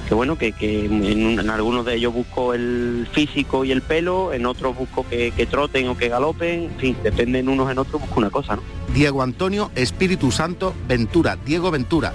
[0.08, 3.82] que bueno, que, que en, un- en algunos de ellos busco el físico y el
[3.84, 7.70] pelo, en otros busco que, que troten o que galopen, en fin, depende en unos
[7.72, 8.64] en otros busco una cosa, ¿no?
[8.94, 12.14] Diego Antonio Espíritu Santo Ventura, Diego Ventura,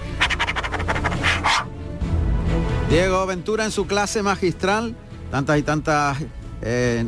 [2.91, 4.95] Diego Ventura en su clase magistral,
[5.31, 6.19] tantas y tantas,
[6.63, 7.05] eh,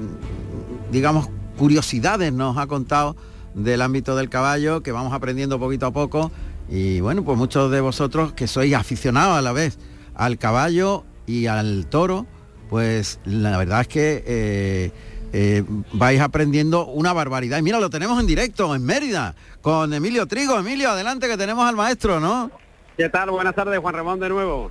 [0.90, 3.16] digamos, curiosidades nos ha contado
[3.54, 6.30] del ámbito del caballo, que vamos aprendiendo poquito a poco.
[6.68, 9.78] Y bueno, pues muchos de vosotros que sois aficionados a la vez
[10.14, 12.26] al caballo y al toro,
[12.68, 14.90] pues la verdad es que eh,
[15.32, 17.58] eh, vais aprendiendo una barbaridad.
[17.58, 20.58] Y mira, lo tenemos en directo, en Mérida, con Emilio Trigo.
[20.58, 22.50] Emilio, adelante que tenemos al maestro, ¿no?
[22.96, 23.30] ¿Qué tal?
[23.30, 24.70] Buenas tardes, Juan Ramón de nuevo.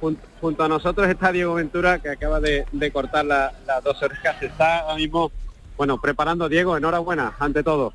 [0.00, 4.02] Jun- junto a nosotros está Diego Ventura, que acaba de, de cortar la- las dos
[4.02, 4.42] orejas.
[4.42, 5.30] Está ahora mismo,
[5.76, 7.92] bueno, preparando Diego, enhorabuena, ante todo.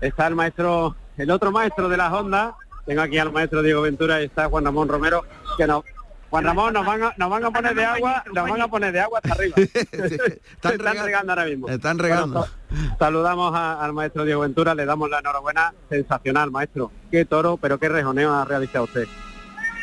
[0.00, 2.54] Está el maestro, el otro maestro de las ondas.
[2.86, 5.22] Tengo aquí al maestro Diego Ventura y está Juan Ramón Romero,
[5.56, 5.82] que no.
[6.30, 8.92] Juan Ramón, nos van a, nos van a poner de agua, nos van a poner
[8.92, 9.54] de agua hasta arriba.
[9.92, 11.68] están, regando ahora mismo.
[11.68, 12.46] Están regando.
[12.68, 15.72] Bueno, saludamos a- al maestro Diego Ventura, le damos la enhorabuena.
[15.88, 16.90] Sensacional, maestro.
[17.10, 19.06] Qué toro, pero qué rejoneo ha realizado usted.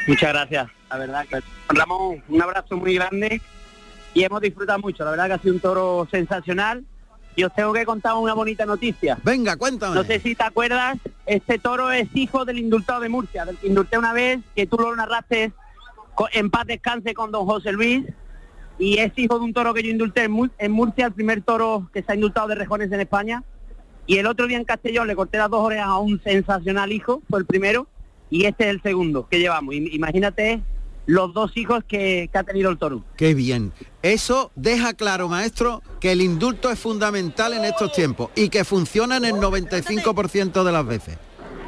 [0.07, 3.41] Muchas gracias, la verdad que Ramón, un abrazo muy grande
[4.13, 6.83] y hemos disfrutado mucho, la verdad que ha sido un toro sensacional
[7.35, 9.17] y os tengo que contar una bonita noticia.
[9.23, 9.95] Venga, cuéntame.
[9.95, 13.67] No sé si te acuerdas, este toro es hijo del indultado de Murcia, del que
[13.67, 15.53] indulté una vez, que tú lo narraste
[16.33, 18.05] en paz descanse con don José Luis
[18.77, 21.41] y es hijo de un toro que yo indulté en, Mur- en Murcia, el primer
[21.41, 23.43] toro que se ha indultado de rejones en España.
[24.07, 27.21] Y el otro día en Castellón le corté las dos orejas a un sensacional hijo,
[27.29, 27.87] fue el primero,
[28.29, 29.73] y este es el segundo que llevamos.
[29.73, 30.61] Im- Imagínate
[31.05, 33.03] los dos hijos que, que ha tenido el toro.
[33.17, 33.73] Qué bien.
[34.01, 39.17] Eso deja claro, maestro, que el indulto es fundamental en estos tiempos y que funciona
[39.17, 41.17] en el 95% de las veces.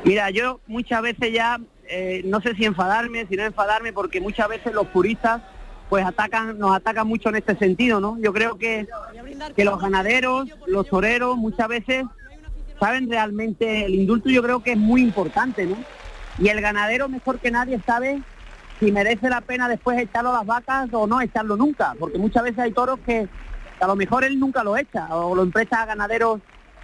[0.03, 4.49] Mira, yo muchas veces ya, eh, no sé si enfadarme, si no enfadarme, porque muchas
[4.49, 5.41] veces los puristas
[5.89, 8.17] pues atacan, nos atacan mucho en este sentido, ¿no?
[8.19, 8.87] Yo creo que,
[9.55, 12.05] que los ganaderos, los toreros, muchas veces
[12.79, 15.77] saben realmente el indulto yo creo que es muy importante, ¿no?
[16.39, 18.23] Y el ganadero mejor que nadie sabe
[18.79, 22.43] si merece la pena después echarlo a las vacas o no echarlo nunca, porque muchas
[22.43, 23.27] veces hay toros que
[23.79, 26.39] a lo mejor él nunca lo echa, o lo empresta a ganaderos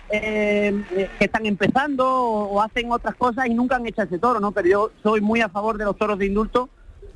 [0.10, 4.40] eh, que están empezando o, o hacen otras cosas y nunca han hecho ese toro,
[4.40, 4.52] ¿no?
[4.52, 6.70] Pero yo soy muy a favor de los toros de indulto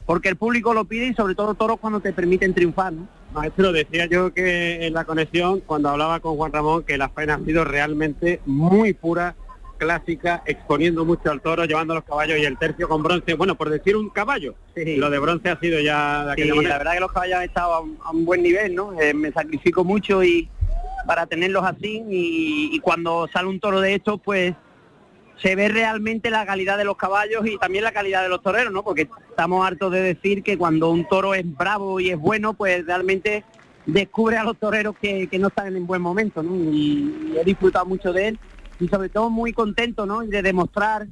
[0.06, 3.08] porque el público lo pide y sobre todo toros cuando te permiten triunfar, ¿no?
[3.34, 7.36] Maestro, decía yo que en la conexión, cuando hablaba con Juan Ramón, que la faena
[7.36, 9.36] ha sido realmente muy pura,
[9.84, 13.34] clásica, exponiendo mucho al toro, llevando los caballos y el tercio con bronce.
[13.36, 16.70] Bueno, por decir un caballo, lo de bronce ha sido ya de Sí, aquella manera.
[16.74, 19.00] la verdad que los caballos han estado a un, a un buen nivel, ¿no?
[19.00, 20.50] Eh, me sacrifico mucho y,
[21.06, 24.54] para tenerlos así y, y cuando sale un toro de estos, pues
[25.42, 28.72] se ve realmente la calidad de los caballos y también la calidad de los toreros,
[28.72, 28.84] ¿no?
[28.84, 32.86] Porque estamos hartos de decir que cuando un toro es bravo y es bueno, pues
[32.86, 33.44] realmente
[33.86, 36.56] descubre a los toreros que, que no están en buen momento, ¿no?
[36.56, 38.40] Y, y he disfrutado mucho de él
[38.84, 40.22] y sobre todo muy contento, ¿no?
[40.22, 41.08] De demostrar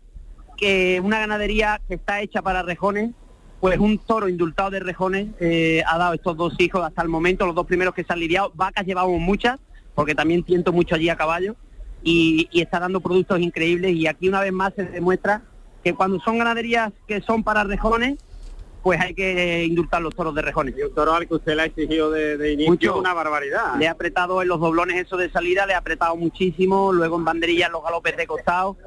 [0.58, 3.12] que una ganadería que está hecha para rejones,
[3.60, 7.46] pues un toro indultado de rejones eh, ha dado estos dos hijos hasta el momento,
[7.46, 9.60] los dos primeros que se han lidiado, vacas llevamos muchas,
[9.96, 11.56] porque también tiento mucho allí a caballo,
[12.04, 15.44] y está dando productos increíbles y aquí una vez más se demuestra
[15.84, 18.18] que cuando son ganaderías que son para rejones,
[18.82, 20.76] pues hay que indultar los toros de rejones.
[20.78, 22.98] Y un toro al que usted le ha exigido de, de inicio Mucho.
[23.00, 23.76] una barbaridad.
[23.78, 27.26] Le ha apretado en los doblones eso de salida, le ha apretado muchísimo, luego en
[27.26, 28.78] banderilla los galopes de costado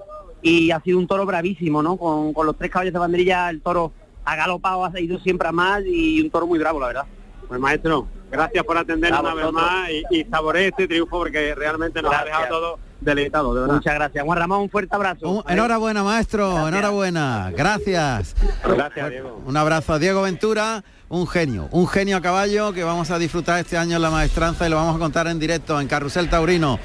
[0.42, 1.96] y ha sido un toro bravísimo, ¿no?
[1.96, 3.92] Con, con los tres caballos de banderilla el toro
[4.24, 7.06] ha galopado, ha ido siempre a más y un toro muy bravo, la verdad.
[7.48, 10.26] Pues maestro, gracias por atendernos una vez más y, y
[10.56, 13.74] este triunfo porque realmente nos ha dejado todo deleitado, de verdad.
[13.76, 14.24] Muchas gracias.
[14.24, 15.28] Juan Ramón, un fuerte abrazo.
[15.28, 17.50] Un- enhorabuena, maestro, enhorabuena.
[17.56, 18.34] Gracias.
[18.64, 19.42] Gracias, Diego.
[19.46, 23.60] Un abrazo a Diego Ventura, un genio, un genio a caballo que vamos a disfrutar
[23.60, 26.78] este año en la maestranza y lo vamos a contar en directo en Carrusel Taurino.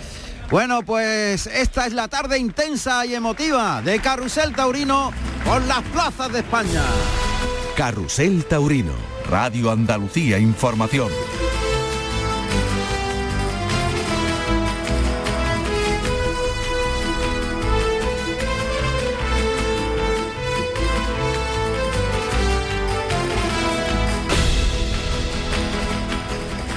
[0.52, 5.12] Bueno, pues esta es la tarde intensa y emotiva de Carrusel Taurino
[5.46, 6.82] por las plazas de España.
[7.78, 8.94] Carrusel Taurino,
[9.30, 11.10] Radio Andalucía Información.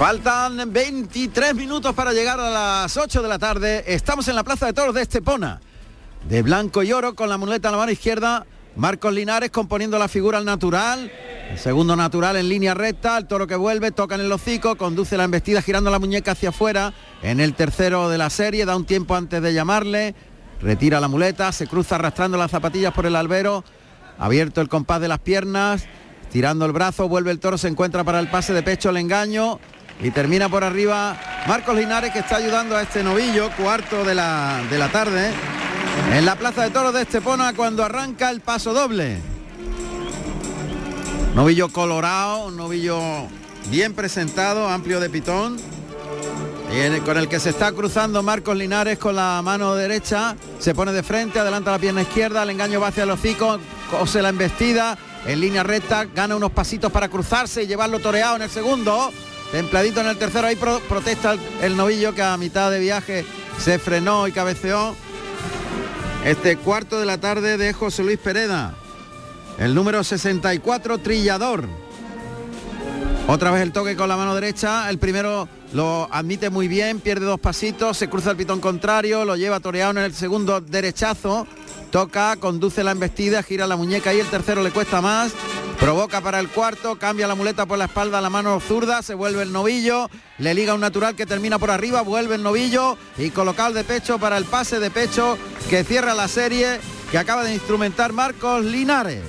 [0.03, 3.85] Faltan 23 minutos para llegar a las 8 de la tarde.
[3.87, 5.61] Estamos en la Plaza de Toros de Estepona.
[6.29, 8.45] De blanco y oro con la muleta en la mano izquierda.
[8.75, 11.13] Marcos Linares componiendo la figura al natural.
[11.57, 13.17] Segundo natural en línea recta.
[13.17, 16.49] El toro que vuelve, toca en el hocico, conduce la embestida girando la muñeca hacia
[16.49, 16.93] afuera.
[17.23, 20.17] En el tercero de la serie, da un tiempo antes de llamarle.
[20.61, 23.63] Retira la muleta, se cruza arrastrando las zapatillas por el albero.
[24.19, 25.85] Abierto el compás de las piernas.
[26.33, 29.61] Tirando el brazo, vuelve el toro, se encuentra para el pase de pecho, el engaño.
[30.01, 31.17] Y termina por arriba
[31.47, 35.31] Marcos Linares que está ayudando a este novillo, cuarto de la, de la tarde,
[36.13, 39.19] en la Plaza de Toros de Estepona cuando arranca el paso doble.
[41.35, 43.01] Novillo colorado, un novillo
[43.71, 45.57] bien presentado, amplio de pitón.
[46.73, 50.93] Y con el que se está cruzando Marcos Linares con la mano derecha, se pone
[50.93, 53.59] de frente, adelanta la pierna izquierda, el engaño va hacia el hocico,
[53.91, 58.43] cose la embestida, en línea recta, gana unos pasitos para cruzarse y llevarlo toreado en
[58.43, 59.11] el segundo,
[59.53, 63.25] templadito en el tercero, ahí pro- protesta el, el novillo que a mitad de viaje
[63.59, 64.97] se frenó y cabeceó.
[66.25, 68.75] Este cuarto de la tarde de José Luis Pereda,
[69.59, 71.69] el número 64, Trillador.
[73.29, 77.25] Otra vez el toque con la mano derecha, el primero lo admite muy bien, pierde
[77.27, 81.47] dos pasitos, se cruza el pitón contrario, lo lleva toreado en el segundo derechazo,
[81.91, 85.33] toca, conduce la embestida, gira la muñeca y el tercero le cuesta más,
[85.83, 89.43] provoca para el cuarto, cambia la muleta por la espalda, la mano zurda, se vuelve
[89.43, 90.09] el novillo,
[90.39, 94.17] le liga un natural que termina por arriba, vuelve el novillo y colocado de pecho
[94.21, 95.37] para el pase de pecho
[95.69, 96.79] que cierra la serie
[97.11, 99.25] que acaba de instrumentar Marcos Linares.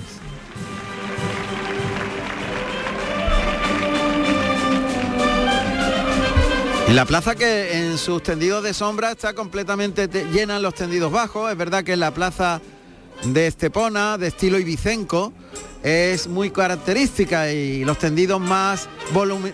[6.89, 11.12] La plaza que en sus tendidos de sombra está completamente te- llena en los tendidos
[11.12, 11.49] bajos.
[11.51, 12.62] Es verdad que la plaza
[13.26, 15.34] de Estepona, de estilo ibicenco,
[15.84, 18.88] es muy característica y los tendidos más,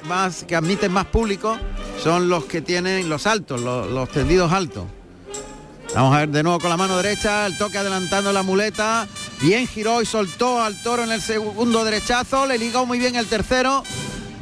[0.07, 1.57] más que admiten más público
[2.01, 4.85] son los que tienen los altos, los, los tendidos altos.
[5.95, 9.07] Vamos a ver de nuevo con la mano derecha, el toque adelantando la muleta.
[9.41, 13.25] Bien giró y soltó al toro en el segundo derechazo, le ligó muy bien el
[13.25, 13.83] tercero.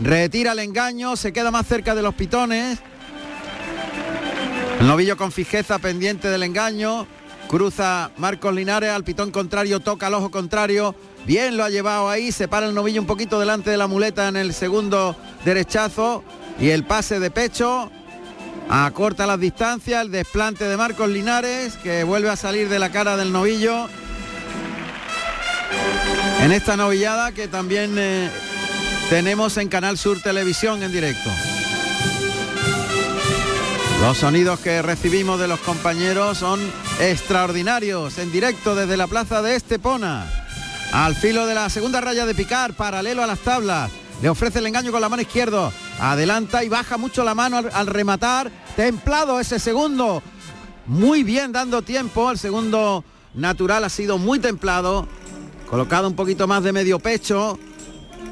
[0.02, 2.80] Retira el engaño, se queda más cerca de los pitones.
[4.80, 7.08] El novillo con fijeza pendiente del engaño.
[7.48, 10.96] Cruza Marcos Linares al pitón contrario, toca al ojo contrario.
[11.26, 14.28] Bien lo ha llevado ahí, se para el novillo un poquito delante de la muleta
[14.28, 16.24] en el segundo derechazo.
[16.60, 17.92] Y el pase de pecho.
[18.70, 23.16] Acorta las distancias, el desplante de Marcos Linares, que vuelve a salir de la cara
[23.16, 23.88] del novillo.
[26.42, 28.30] En esta novillada que también eh,
[29.10, 31.30] tenemos en Canal Sur Televisión en directo.
[34.08, 36.62] Los sonidos que recibimos de los compañeros son
[37.02, 40.26] extraordinarios, en directo desde la plaza de Estepona.
[40.94, 43.92] Al filo de la segunda raya de picar, paralelo a las tablas.
[44.22, 45.74] Le ofrece el engaño con la mano izquierda.
[46.00, 48.50] Adelanta y baja mucho la mano al, rematar.
[48.78, 50.24] Templado ese segundo.
[50.86, 52.32] Muy bien dando tiempo.
[52.32, 53.04] El segundo
[53.34, 55.06] natural ha sido muy templado.
[55.70, 57.60] Colocado un poquito más de medio pecho.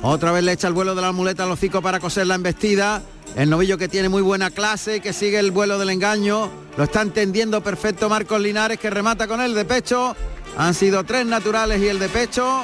[0.02, 3.02] Otra vez le echa el vuelo de la muleta al hocico para coser la embestida.
[3.36, 6.50] El novillo que tiene muy buena clase, que sigue el vuelo del engaño.
[6.78, 10.16] Lo está entendiendo perfecto Marcos Linares, que remata con el de pecho.
[10.58, 12.64] Han sido tres naturales y el de pecho.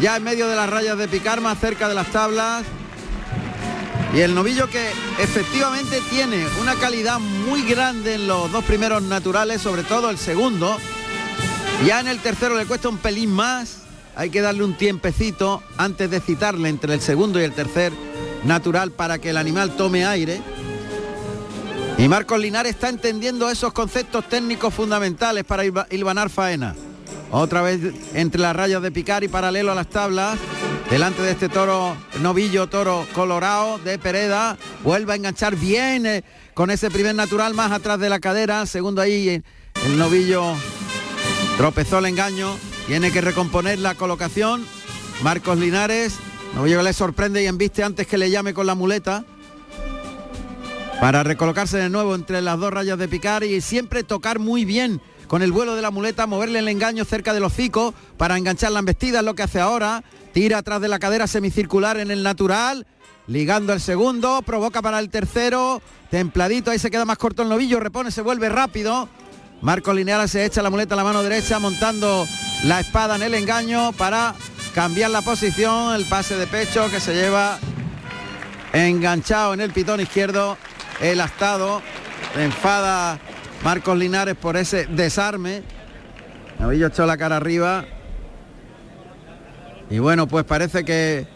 [0.00, 2.62] Ya en medio de las rayas de picar, más cerca de las tablas.
[4.14, 4.88] Y el novillo que
[5.18, 10.76] efectivamente tiene una calidad muy grande en los dos primeros naturales, sobre todo el segundo.
[11.84, 13.78] Ya en el tercero le cuesta un pelín más.
[14.14, 17.92] Hay que darle un tiempecito antes de citarle entre el segundo y el tercer
[18.44, 20.40] natural para que el animal tome aire.
[21.96, 26.74] Y Marcos Linares está entendiendo esos conceptos técnicos fundamentales para hilvanar faena.
[27.30, 27.80] Otra vez
[28.14, 30.38] entre las rayas de picar y paralelo a las tablas.
[30.90, 34.56] Delante de este toro, novillo, toro colorado de Pereda.
[34.82, 38.66] Vuelve a enganchar bien eh, con ese primer natural más atrás de la cadera.
[38.66, 39.42] Segundo ahí eh,
[39.86, 40.54] el novillo
[41.56, 42.56] tropezó el engaño.
[42.86, 44.64] Tiene que recomponer la colocación.
[45.22, 46.18] Marcos Linares.
[46.54, 49.24] Novillo que le sorprende y embiste antes que le llame con la muleta.
[51.00, 55.00] Para recolocarse de nuevo entre las dos rayas de picar y siempre tocar muy bien
[55.26, 58.78] con el vuelo de la muleta, moverle el engaño cerca del hocico para enganchar la
[58.78, 60.04] embestida, es lo que hace ahora.
[60.32, 62.86] Tira atrás de la cadera semicircular en el natural,
[63.26, 67.80] ligando el segundo, provoca para el tercero, templadito, ahí se queda más corto el novillo,
[67.80, 69.08] repone, se vuelve rápido.
[69.60, 72.26] Marco Lineal se echa la muleta a la mano derecha, montando
[72.64, 74.34] la espada en el engaño para
[74.74, 77.58] cambiar la posición, el pase de pecho que se lleva
[78.72, 80.58] enganchado en el pitón izquierdo,
[81.00, 81.80] el astado,
[82.36, 83.20] enfada
[83.62, 85.62] Marcos Linares por ese desarme.
[86.58, 87.84] Novillo echó la cara arriba.
[89.90, 91.28] Y bueno, pues parece que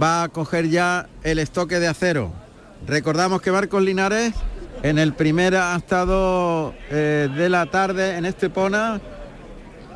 [0.00, 2.32] va a coger ya el estoque de acero.
[2.86, 4.34] Recordamos que Marcos Linares
[4.82, 9.00] en el primer ha estado eh, de la tarde en Estepona.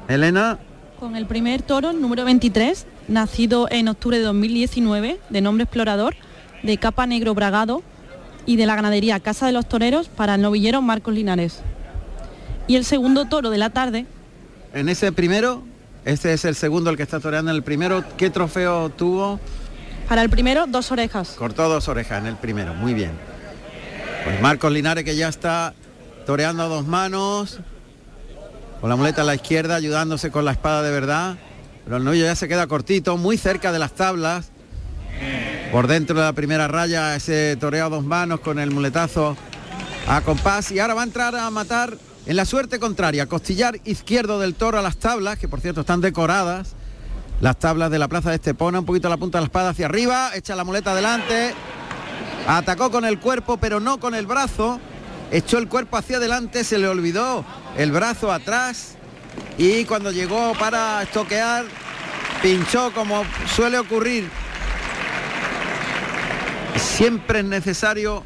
[0.09, 0.59] Elena.
[1.03, 6.15] Con el primer toro, número 23, nacido en octubre de 2019, de nombre explorador,
[6.63, 7.83] de capa negro bragado,
[8.47, 11.59] y de la ganadería Casa de los Toreros para el novillero Marcos Linares.
[12.69, 14.07] Y el segundo toro de la tarde.
[14.75, 15.65] En ese primero,
[16.05, 19.41] este es el segundo el que está toreando en el primero, ¿qué trofeo tuvo?
[20.09, 21.31] Para el primero, dos orejas.
[21.31, 23.11] Cortó dos orejas en el primero, muy bien.
[24.23, 25.75] Pues Marcos Linares que ya está
[26.27, 27.59] toreando a dos manos,
[28.83, 31.37] con la muleta a la izquierda, ayudándose con la espada de verdad.
[31.85, 34.51] Pero el novillo ya se queda cortito, muy cerca de las tablas.
[35.71, 39.37] Por dentro de la primera raya, ese toreo dos manos con el muletazo
[40.09, 40.73] a compás.
[40.73, 43.27] Y ahora va a entrar a matar en la suerte contraria.
[43.27, 46.75] Costillar izquierdo del toro a las tablas, que por cierto están decoradas.
[47.41, 49.87] Las tablas de la plaza de Estepona, un poquito la punta de la espada hacia
[49.87, 51.55] arriba, echa la muleta adelante.
[52.49, 54.81] Atacó con el cuerpo, pero no con el brazo.
[55.33, 57.45] Echó el cuerpo hacia adelante, se le olvidó
[57.77, 58.97] el brazo atrás.
[59.59, 61.65] Y cuando llegó para estoquear,
[62.43, 63.25] pinchó como
[63.55, 64.29] suele ocurrir
[66.77, 68.25] Siempre es necesario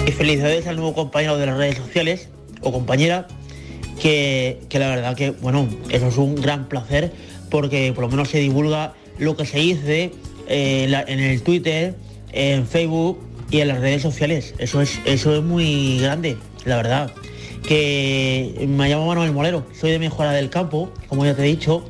[0.06, 2.30] Y felicidades al nuevo compañero de las redes sociales
[2.62, 3.28] o compañera,
[4.00, 7.12] que, que la verdad que, bueno, eso es un gran placer
[7.50, 10.12] porque por lo menos se divulga lo que se dice
[10.48, 11.94] eh, en el Twitter,
[12.32, 14.54] en Facebook y en las redes sociales.
[14.58, 17.12] Eso es, eso es muy grande, la verdad.
[17.62, 21.84] Que me llamo Manuel Molero, soy de Mejora del Campo, como ya te he dicho,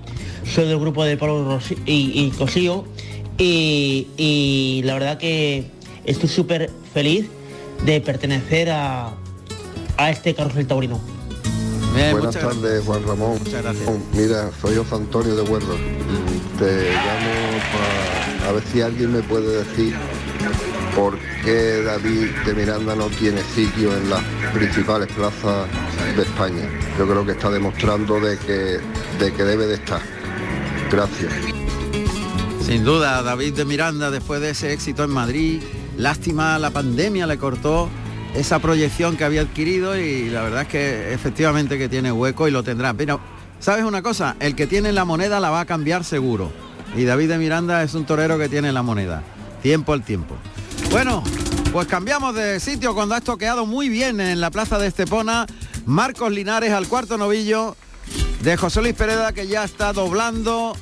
[0.45, 2.85] soy del grupo de Pablo Rossi- y, y Cosío
[3.39, 5.65] y, y la verdad que
[6.05, 7.27] estoy súper feliz
[7.87, 9.15] de pertenecer a,
[9.97, 11.01] a este carrusel taurino.
[12.13, 13.39] Buenas tardes, Juan Ramón.
[14.15, 15.75] Mira, soy José Antonio de Huerro.
[15.77, 17.33] Mm, Te llamo
[17.73, 19.95] para a ver si alguien me puede decir
[20.95, 24.23] por qué David de Miranda no tiene sitio en las
[24.53, 25.69] principales plazas
[26.17, 26.69] de España.
[26.99, 28.79] Yo creo que está demostrando de que,
[29.19, 30.01] de que debe de estar.
[30.91, 31.33] Gracias.
[32.61, 35.63] Sin duda, David de Miranda, después de ese éxito en Madrid,
[35.97, 37.89] lástima la pandemia le cortó
[38.35, 42.51] esa proyección que había adquirido y la verdad es que efectivamente que tiene hueco y
[42.51, 42.95] lo tendrá.
[42.95, 43.21] Pero,
[43.59, 44.37] ¿sabes una cosa?
[44.41, 46.53] El que tiene la moneda la va a cambiar seguro.
[46.97, 49.23] Y David de Miranda es un torero que tiene la moneda.
[49.63, 50.37] Tiempo al tiempo.
[50.93, 51.23] Bueno,
[51.73, 55.47] pues cambiamos de sitio cuando ha estoqueado muy bien en la plaza de Estepona.
[55.87, 57.77] Marcos Linares al cuarto novillo
[58.43, 60.77] de José Luis Pereda que ya está doblando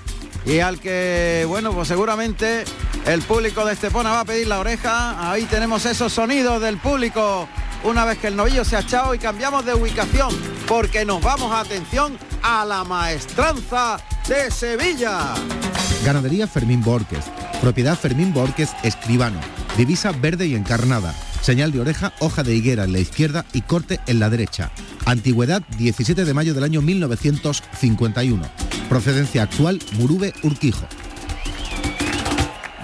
[0.44, 2.64] y al que, bueno, pues seguramente
[3.06, 5.30] El público de Estepona va a pedir la oreja.
[5.30, 7.48] Ahí tenemos esos sonidos del público
[7.84, 10.36] una vez que el novillo se ha echado y cambiamos de ubicación
[10.66, 15.34] porque nos vamos a atención a la maestranza de Sevilla.
[16.04, 17.26] Ganadería Fermín Borques.
[17.60, 19.38] Propiedad Fermín Borques Escribano.
[19.76, 21.14] Divisa verde y encarnada.
[21.40, 24.70] Señal de oreja, hoja de higuera en la izquierda y corte en la derecha.
[25.06, 28.42] Antigüedad 17 de mayo del año 1951.
[28.88, 30.86] Procedencia actual Murube Urquijo.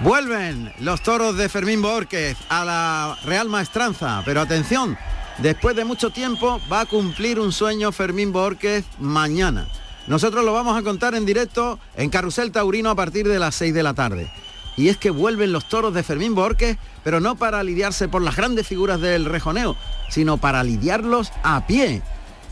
[0.02, 4.96] Vuelven los toros de Fermín Borges a la Real Maestranza, pero atención,
[5.38, 9.66] después de mucho tiempo va a cumplir un sueño Fermín Borges mañana.
[10.06, 13.74] Nosotros lo vamos a contar en directo en Carrusel Taurino a partir de las 6
[13.74, 14.30] de la tarde.
[14.76, 18.36] Y es que vuelven los toros de Fermín Borges, pero no para lidiarse por las
[18.36, 19.76] grandes figuras del rejoneo,
[20.10, 22.02] sino para lidiarlos a pie.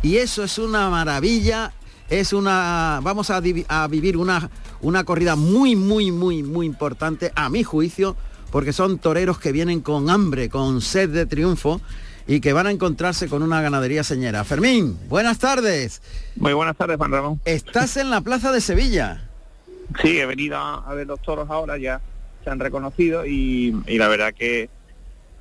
[0.02, 1.72] Y eso es una maravilla,
[2.08, 3.00] es una...
[3.02, 4.50] Vamos a, a vivir una
[4.84, 8.16] una corrida muy, muy, muy, muy importante, a mi juicio,
[8.52, 11.80] porque son toreros que vienen con hambre, con sed de triunfo
[12.26, 14.44] y que van a encontrarse con una ganadería señera.
[14.44, 16.02] Fermín, buenas tardes.
[16.36, 17.40] Muy buenas tardes, Juan Ramón.
[17.46, 19.28] Estás en la Plaza de Sevilla.
[20.02, 22.00] Sí, he venido a, ver los toros ahora, ya
[22.44, 24.68] se han reconocido y, la verdad que,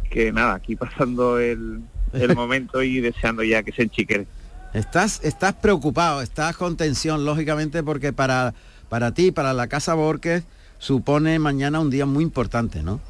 [0.10, 1.82] que nada, aquí pasando el,
[2.14, 4.26] el momento y deseando ya que se enchiquen.
[4.74, 8.56] Estás, estás preocupado, estás con tensión, lógicamente, porque para
[8.94, 10.44] para ti, para la Casa Borges,
[10.78, 13.02] supone mañana un día muy importante, ¿no?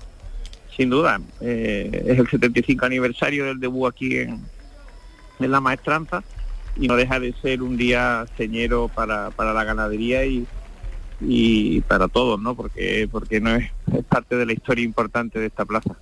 [0.78, 4.40] Sin duda, eh, es el 75 aniversario del debut aquí en,
[5.40, 6.24] la maestranza
[6.78, 10.48] y no deja de ser un día señero para, la ganadería y,
[11.26, 12.56] y para todos, ¿no?
[12.56, 13.72] Porque, porque no es,
[14.10, 15.96] parte de la historia importante de esta plaza.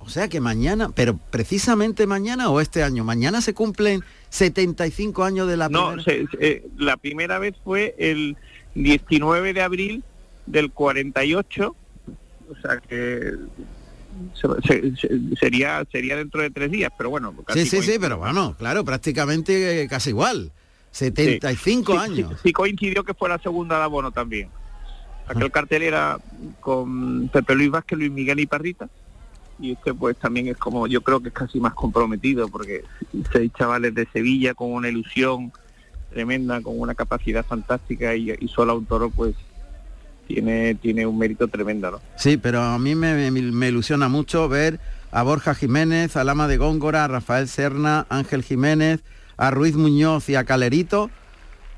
[0.00, 5.48] O sea que mañana, pero precisamente mañana o este año, mañana se cumplen 75 años
[5.48, 5.96] de la primera.
[5.96, 6.02] No,
[6.40, 8.36] eh, la primera vez fue el
[8.74, 10.04] 19 de abril
[10.46, 11.76] del 48,
[12.50, 13.34] o sea que
[15.38, 17.34] sería sería dentro de tres días, pero bueno.
[17.54, 20.52] sí, sí, sí, pero bueno, claro, prácticamente casi igual.
[20.92, 22.38] 75 años.
[22.42, 24.48] Sí, coincidió que fue la segunda de abono también.
[25.26, 25.50] Aquel ah.
[25.50, 26.18] cartel era
[26.60, 28.88] con Pepe Luis Vázquez, Luis Miguel y Parrita.
[29.58, 32.84] Y este pues también es como, yo creo que es casi más comprometido, porque
[33.32, 35.52] seis chavales de Sevilla con una ilusión
[36.12, 39.34] tremenda, con una capacidad fantástica y, solo un toro pues
[40.26, 42.00] tiene, tiene un mérito tremendo, ¿no?
[42.16, 43.28] Sí, pero a mí me,
[43.68, 44.80] ilusiona mucho ver
[45.10, 49.00] a Borja Jiménez, a Lama de Góngora, a Rafael Serna, Ángel Jiménez,
[49.36, 51.10] a Ruiz Muñoz y a Calerito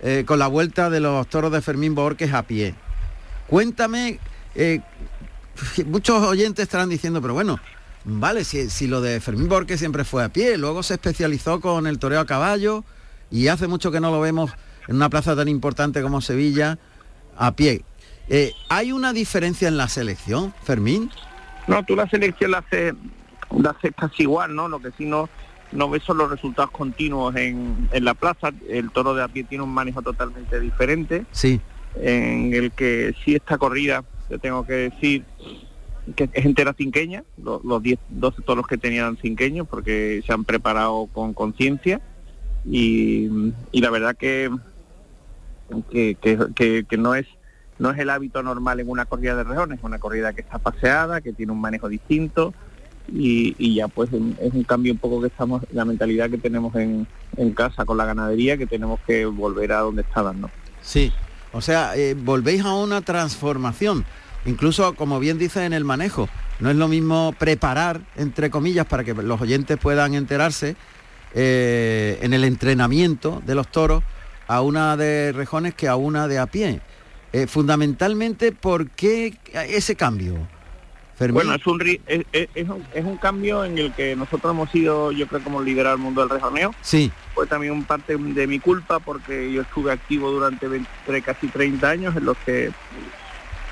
[0.00, 2.74] eh, con la vuelta de los toros de Fermín Borges a pie.
[3.46, 4.18] Cuéntame,
[4.54, 4.80] eh,
[5.86, 7.58] muchos oyentes estarán diciendo, pero bueno,
[8.04, 11.86] vale, si, si, lo de Fermín Borges siempre fue a pie, luego se especializó con
[11.86, 12.84] el toreo a caballo,
[13.30, 14.52] y hace mucho que no lo vemos
[14.88, 16.78] en una plaza tan importante como Sevilla
[17.36, 17.82] a pie.
[18.28, 21.10] Eh, ¿Hay una diferencia en la selección, Fermín?
[21.66, 22.94] No, tú la selección la haces
[23.50, 24.68] la hace casi igual, ¿no?
[24.68, 25.28] Lo que sí no,
[25.74, 28.50] no ves los resultados continuos en, en la plaza.
[28.68, 31.26] El toro de a pie tiene un manejo totalmente diferente.
[31.32, 31.60] Sí.
[31.96, 35.24] En el que sí esta corrida, te tengo que decir,
[36.16, 40.44] que es entera cinqueña, los, los 10, 12 toros que tenían cinqueños, porque se han
[40.44, 42.00] preparado con conciencia
[42.64, 43.28] y,
[43.72, 44.50] la verdad que
[45.90, 47.26] que, no es
[47.78, 50.58] no es el hábito normal en una corrida de rejones, es una corrida que está
[50.58, 52.54] paseada, que tiene un manejo distinto
[53.12, 57.06] y, ya pues es un cambio un poco que estamos, la mentalidad que tenemos en,
[57.54, 60.50] casa con la ganadería, que tenemos que volver a donde estaban, ¿no?
[60.82, 61.12] Sí,
[61.52, 64.04] o sea, eh, volvéis a una transformación,
[64.46, 66.28] incluso como bien dice en el manejo,
[66.60, 70.76] no es lo mismo preparar, entre comillas, para que los oyentes puedan enterarse,
[71.36, 74.04] eh, en el entrenamiento de los toros
[74.46, 76.80] a una de rejones que a una de a pie.
[77.32, 79.36] Eh, fundamentalmente, ¿por qué
[79.68, 80.46] ese cambio?
[81.18, 85.62] Bueno, es un, es, un, cambio en el que nosotros hemos sido, yo creo, como
[85.62, 86.74] liderar el mundo del rejoneo.
[86.80, 87.12] Sí.
[87.34, 90.66] Fue también un parte de mi culpa porque yo estuve activo durante
[91.22, 92.72] casi 30 años en los que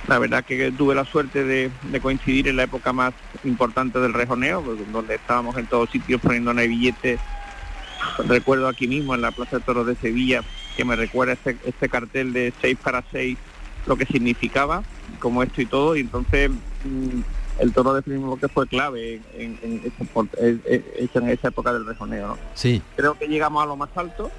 [0.06, 1.70] la verdad que tuve la suerte de,
[2.00, 3.12] coincidir en la época más
[3.44, 7.20] importante del rejoneo, pues, donde estábamos en todos sitios poniendo billetes
[8.26, 10.42] recuerdo aquí mismo en la Plaza de Toros de Sevilla
[10.76, 13.38] que me recuerda este, este cartel de 6 para 6
[13.86, 14.82] lo que significaba,
[15.22, 17.20] como esto y todo, y entonces mm,
[17.60, 22.36] el toro de Primo que fue clave en, en, esa época del rejoneo.
[22.54, 22.82] Sí.
[22.96, 24.30] Creo que llegamos a lo más alto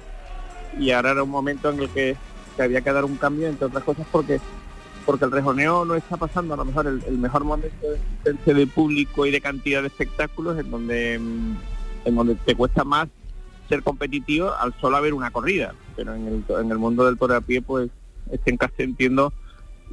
[0.78, 2.16] y ahora era un momento en el que,
[2.58, 4.40] había que dar un cambio, entre otras cosas, porque
[5.06, 7.86] porque el rejoneo no está pasando a lo mejor el, mejor momento
[8.24, 11.56] de, de, público y de cantidad de espectáculos en donde mm,
[12.06, 13.08] en donde te cuesta más
[13.68, 17.36] ser competitivo al solo haber una corrida, pero en el, en el mundo del toro
[17.36, 17.90] a pie pues
[18.30, 19.32] estén casi entiendo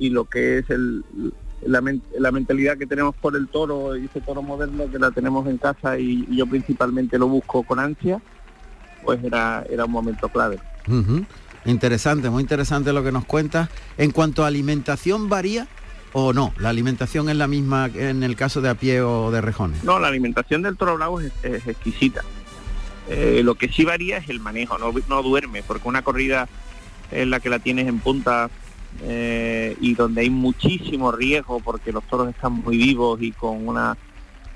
[0.02, 1.04] y lo que es el,
[1.64, 1.84] la,
[2.18, 5.60] la, mentalidad que tenemos por el toro y ese toro moderno que la tenemos en
[5.60, 8.20] casa y, yo principalmente lo busco con ansia,
[9.04, 10.60] pues era, era un momento clave.
[11.66, 13.70] Interesante, muy interesante lo que nos cuentas.
[14.00, 15.68] En cuanto a alimentación, ¿varía
[16.14, 16.52] o no?
[16.58, 19.84] ¿La alimentación es la misma en el caso de a pie o de rejones?
[19.84, 22.24] No, la alimentación del toro bravo es, exquisita.
[23.08, 26.50] Eh, lo que sí varía es el manejo, no, no duerme, porque una corrida
[27.12, 28.50] en la que la tienes en punta
[29.04, 33.98] eh, y donde hay muchísimo riesgo porque los toros están muy vivos y con unas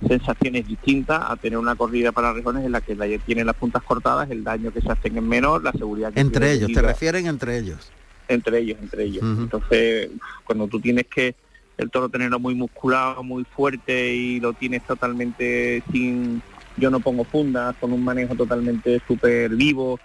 [0.07, 3.81] sensaciones distintas a tener una corrida para rejones en la que la, tienen las puntas
[3.83, 7.27] cortadas, el daño que se hacen en menor, la seguridad que Entre ellos, ¿te refieren
[7.27, 7.91] entre ellos?
[8.27, 9.23] Entre ellos, entre ellos.
[9.23, 10.09] Entonces,
[10.45, 11.35] cuando tú tienes que
[11.77, 16.41] el toro tenerlo muy musculado, muy fuerte y lo tienes totalmente sin,
[16.77, 19.99] yo no pongo fundas, con un manejo totalmente súper vivo,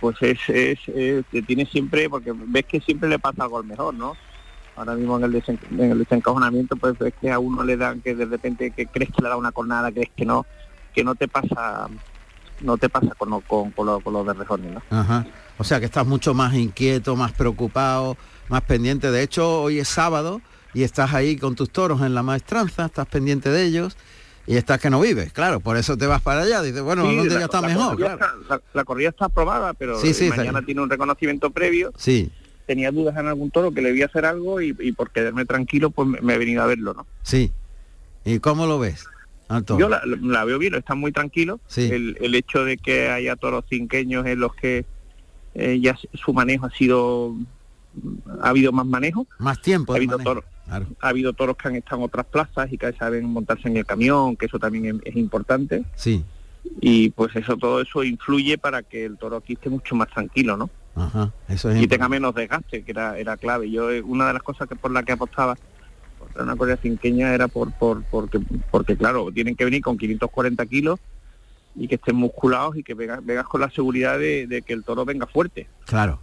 [0.00, 0.78] pues es, es,
[1.46, 4.16] tiene siempre, porque ves que siempre le pasa algo al mejor, ¿no?
[4.76, 5.42] Ahora mismo en el,
[5.78, 9.10] en el desencajonamiento, pues ves que a uno le dan que de repente que crees
[9.10, 10.46] que le da una cornada, crees que no,
[10.94, 11.88] que no te pasa
[12.60, 15.24] no te pasa con, con, con, lo, con los de rejones, ¿no?
[15.58, 18.16] O sea que estás mucho más inquieto, más preocupado,
[18.48, 19.10] más pendiente.
[19.10, 20.40] De hecho, hoy es sábado
[20.74, 23.96] y estás ahí con tus toros en la maestranza, estás pendiente de ellos
[24.50, 27.30] y estás que no vives, claro, por eso te vas para allá, dices, bueno, ¿dónde
[27.30, 27.96] ya está mejor?
[28.74, 29.96] la, corrida está aprobada, pero
[30.36, 31.92] mañana tiene un reconocimiento previo.
[31.96, 32.32] Sí.
[32.66, 35.90] Tenía dudas en algún toro que le voy a hacer algo y, por quedarme tranquilo,
[35.90, 37.06] pues me, he venido a verlo, ¿no?
[37.22, 37.52] Sí.
[38.24, 39.06] ¿Y cómo lo ves?
[39.78, 41.60] Yo la, veo bien, está muy tranquilo.
[41.68, 41.88] Sí.
[41.92, 44.84] El, hecho de que haya toros cinqueños en los que
[45.54, 47.36] eh, ya su manejo ha sido
[48.42, 49.28] ha habido más manejo.
[49.38, 49.92] Más tiempo.
[49.92, 53.24] Ha habido toros ha habido toros que han estado en otras plazas y que saben
[53.26, 55.84] montarse en el camión, que eso también es, importante.
[55.94, 56.24] Sí.
[56.80, 60.56] Y pues eso, todo eso influye para que el toro aquí esté mucho más tranquilo,
[60.56, 60.70] ¿no?
[60.94, 63.70] Ajá, eso es y tenga menos desgaste, que era, era clave.
[63.70, 65.56] Yo eh, una de las cosas que por la que apostaba
[66.18, 68.40] por una correa cinqueña era por, por porque
[68.70, 71.00] porque claro, tienen que venir con 540 kilos
[71.76, 75.04] y que estén musculados y que vengas, con la seguridad de, de, que el toro
[75.04, 75.68] venga fuerte.
[75.86, 76.20] Claro.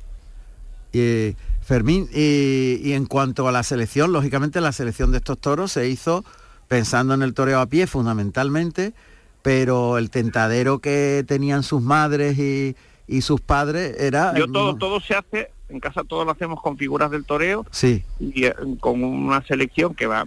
[0.94, 5.90] Y Fermín, y, en cuanto a la selección, lógicamente la selección de estos toros se
[5.90, 6.24] hizo
[6.68, 8.94] pensando en el toreo a pie fundamentalmente,
[9.42, 12.76] pero el tentadero que tenían sus madres y,
[13.22, 14.34] sus padres era...
[14.38, 18.04] Yo todo, todo se hace, en casa todo lo hacemos con figuras del toreo sí.
[18.20, 20.26] y eh, con una selección que va,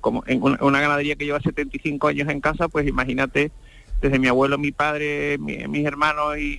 [0.00, 3.52] como en una ganadería que lleva 75 años en casa, pues imagínate
[4.02, 6.58] desde mi abuelo, mi padre, mis hermanos y,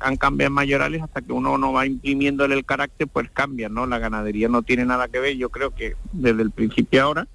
[0.00, 3.86] han cambiado mayorales hasta que uno no va imprimiéndole el carácter, pues cambia, ¿no?
[3.86, 7.28] La ganadería no tiene nada que ver, yo creo que desde el principio ahora,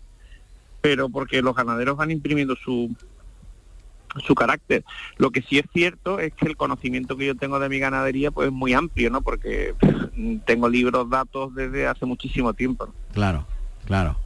[0.81, 2.93] pero porque los ganaderos van imprimiendo su
[4.25, 4.83] su carácter.
[5.17, 8.31] Lo que sí es cierto es que el conocimiento que yo tengo de mi ganadería
[8.31, 9.21] pues es muy amplio, ¿no?
[9.21, 9.75] Porque
[10.45, 12.87] tengo libros, datos desde hace muchísimo tiempo.
[13.13, 13.45] Claro,
[13.85, 14.17] claro.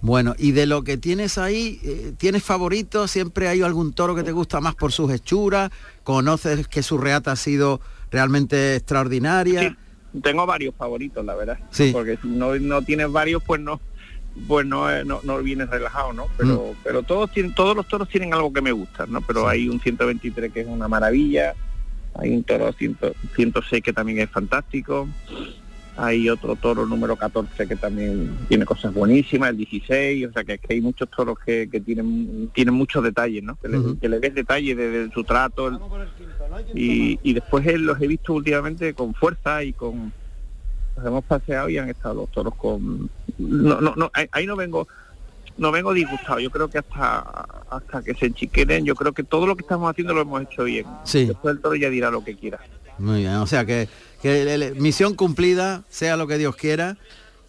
[0.00, 3.08] Bueno, y de lo que tienes ahí, eh, ¿tienes favorito?
[3.08, 5.70] ¿Siempre hay algún toro que te gusta más por sus hechuras?
[6.04, 7.80] ¿Conoces que su reata ha sido
[8.10, 9.60] realmente extraordinaria?
[9.60, 11.58] Sí, tengo varios favoritos, la verdad.
[11.70, 11.90] Sí.
[11.92, 13.80] Porque si no, no tienes varios, pues no
[14.46, 16.26] pues no, eh, no, no vienes relajado, ¿no?
[16.36, 16.76] Pero, mm.
[16.84, 19.20] pero todos tienen, todos los toros tienen algo que me gusta, ¿no?
[19.22, 21.54] Pero hay un 123 que es una maravilla,
[22.14, 25.08] hay un toro 106 que también es fantástico,
[25.96, 30.58] hay otro toro número 14 que también tiene cosas buenísimas, el 16, o sea que,
[30.58, 33.56] que hay muchos toros que, tienen tienen muchos detalles, ¿no?
[33.56, 33.68] Que,
[34.08, 35.70] le, ves detalle desde su trato
[36.74, 40.12] y, después los he visto últimamente con fuerza y con
[40.96, 44.88] los hemos paseado y han estado los toros con no no no ahí no vengo
[45.58, 47.20] no vengo disgustado, yo creo que hasta
[47.70, 50.64] hasta que se enchiquenen, yo creo que todo lo que estamos haciendo lo hemos hecho
[50.64, 50.84] bien.
[51.04, 51.24] Sí.
[51.24, 52.60] Después el toro ya dirá lo que quiera.
[52.98, 53.88] Muy bien, o sea que,
[54.22, 56.96] que misión cumplida, sea lo que Dios quiera,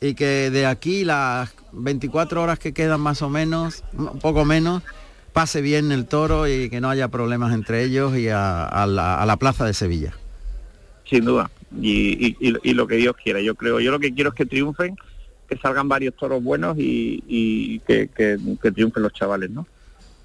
[0.01, 4.84] y que de aquí las 24 horas que quedan más o menos, un poco menos,
[5.34, 9.65] pase bien el toro y que no haya problemas entre ellos y a, la, plaza
[9.65, 10.13] de Sevilla.
[11.05, 11.49] Sin duda,
[11.82, 12.36] y,
[12.74, 14.95] lo que Dios quiera, yo creo, yo lo que quiero es que triunfen,
[15.47, 19.65] que salgan varios toros buenos y, que, que triunfen los chavales, ¿no?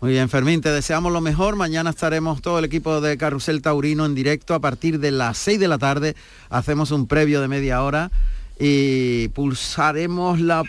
[0.03, 1.55] Muy bien, Fermín, te deseamos lo mejor.
[1.55, 5.61] Mañana estaremos todo el equipo de Carrusel Taurino en directo a partir de las 6
[5.61, 6.17] de la tarde.
[6.51, 8.11] Hacemos un previo de media hora
[8.59, 10.65] y pulsaremos la,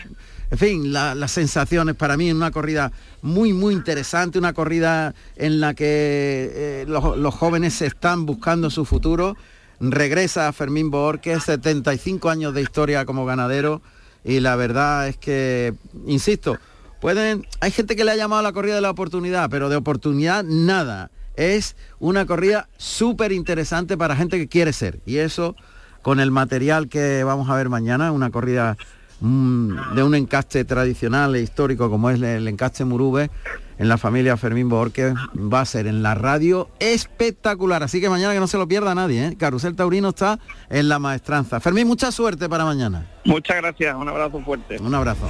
[0.52, 5.58] en fin, las sensaciones para mí en una corrida muy, muy interesante, una corrida en
[5.58, 9.36] la que eh, los, los, jóvenes están buscando su futuro.
[9.80, 13.82] Regresa Fermín Borges, 75 años de historia como ganadero
[14.22, 15.74] y la verdad es que,
[16.06, 16.56] insisto,
[17.04, 20.42] Pueden, hay gente que le ha llamado la corrida de la oportunidad, pero de oportunidad
[20.42, 21.10] nada.
[21.36, 25.00] Es una corrida súper interesante para gente que quiere ser.
[25.04, 25.54] Y eso,
[26.00, 28.78] con el material que vamos a ver mañana, una corrida
[29.20, 33.30] de un encaste tradicional e histórico como es el encaste Murube,
[33.76, 37.82] en la familia Fermín Borges va a ser en la radio espectacular.
[37.82, 39.36] Así que mañana que no se lo pierda nadie, ¿eh?
[39.36, 40.38] Carusel Taurino está
[40.70, 41.60] en la maestranza.
[41.60, 43.10] Fermín, mucha suerte para mañana.
[43.26, 44.78] Muchas gracias, un abrazo fuerte.
[44.80, 45.28] Un abrazo.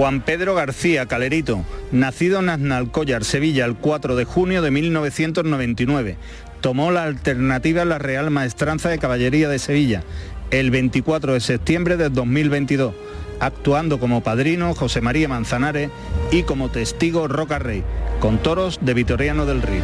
[0.00, 6.16] Juan Pedro García Calerito, nacido en Aznalcóllar, Sevilla, el 4 de junio de 1999.
[6.62, 10.02] Tomó la alternativa en la Real Maestranza de Caballería de Sevilla
[10.50, 12.94] el 24 de septiembre de 2022,
[13.40, 15.90] actuando como padrino José María Manzanares
[16.30, 17.84] y como testigo Roca Rey,
[18.20, 19.82] con toros de Vitoriano del Río.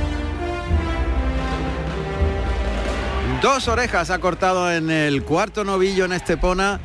[3.43, 6.81] Dos orejas ha cortado en el cuarto novillo en Estepona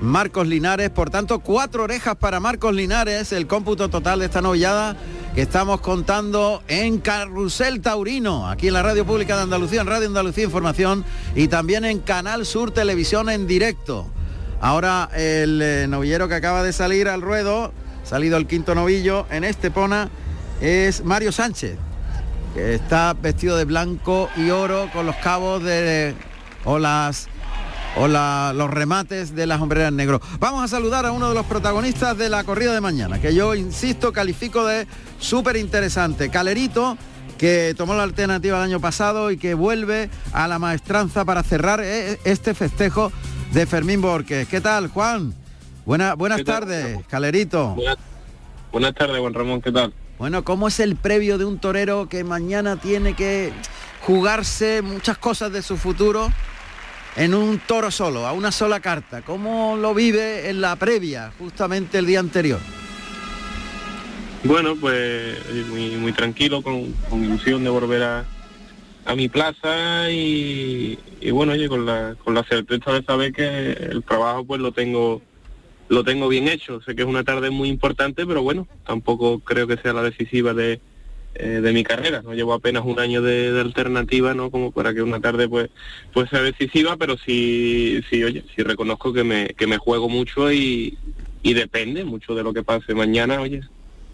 [0.00, 4.96] Marcos Linares, por tanto cuatro orejas para Marcos Linares, el cómputo total de esta novillada
[5.34, 10.06] que estamos contando en Carrusel Taurino, aquí en la Radio Pública de Andalucía, en Radio
[10.06, 14.06] Andalucía Información y también en Canal Sur Televisión en directo.
[14.60, 17.72] Ahora el eh, novillero que acaba de salir al ruedo,
[18.04, 20.10] salido el quinto novillo en Estepona,
[20.60, 21.76] es Mario Sánchez,
[22.54, 26.14] que está vestido de blanco y oro con los cabos de
[26.64, 27.28] o las
[27.98, 30.20] o los remates de las hombreras negro.
[30.38, 33.54] Vamos a saludar a uno de los protagonistas de la corrida de mañana, que yo
[33.54, 34.86] insisto califico de
[35.18, 36.30] súper interesante.
[36.30, 36.96] Calerito,
[37.38, 41.80] que tomó la alternativa el año pasado y que vuelve a la maestranza para cerrar
[41.82, 43.10] eh, este festejo
[43.52, 44.46] de Fermín Borges.
[44.46, 45.34] ¿Qué tal, Juan?
[45.84, 47.76] buenas tardes, Calerito.
[48.70, 49.92] Buenas, tardes, Juan Ramón, ¿qué tal?
[50.18, 53.52] Bueno, ¿cómo es el previo de un torero que mañana tiene que
[54.02, 56.28] jugarse muchas cosas de su futuro
[57.16, 59.22] en un toro solo, a una sola carta.
[59.22, 62.60] ¿Cómo lo vive en la previa, justamente el día anterior?
[64.44, 65.36] Bueno, pues
[65.68, 68.24] muy, muy tranquilo, con, ilusión de volver a,
[69.16, 70.98] mi plaza y,
[71.32, 75.22] bueno, oye, con la, con la certeza de saber que el trabajo pues lo tengo
[75.88, 76.82] lo tengo bien hecho.
[76.82, 80.52] Sé que es una tarde muy importante, pero bueno, tampoco creo que sea la decisiva
[80.52, 80.80] de,
[81.38, 82.22] eh, de mi carrera.
[82.22, 84.50] No llevo apenas un año de, alternativa, ¿no?
[84.50, 85.70] Como para que una tarde pues,
[86.12, 90.52] pues sea decisiva, pero sí, sí, oye, sí reconozco que me, que me juego mucho
[90.52, 90.98] y,
[91.42, 93.62] y depende mucho de lo que pase mañana, oye.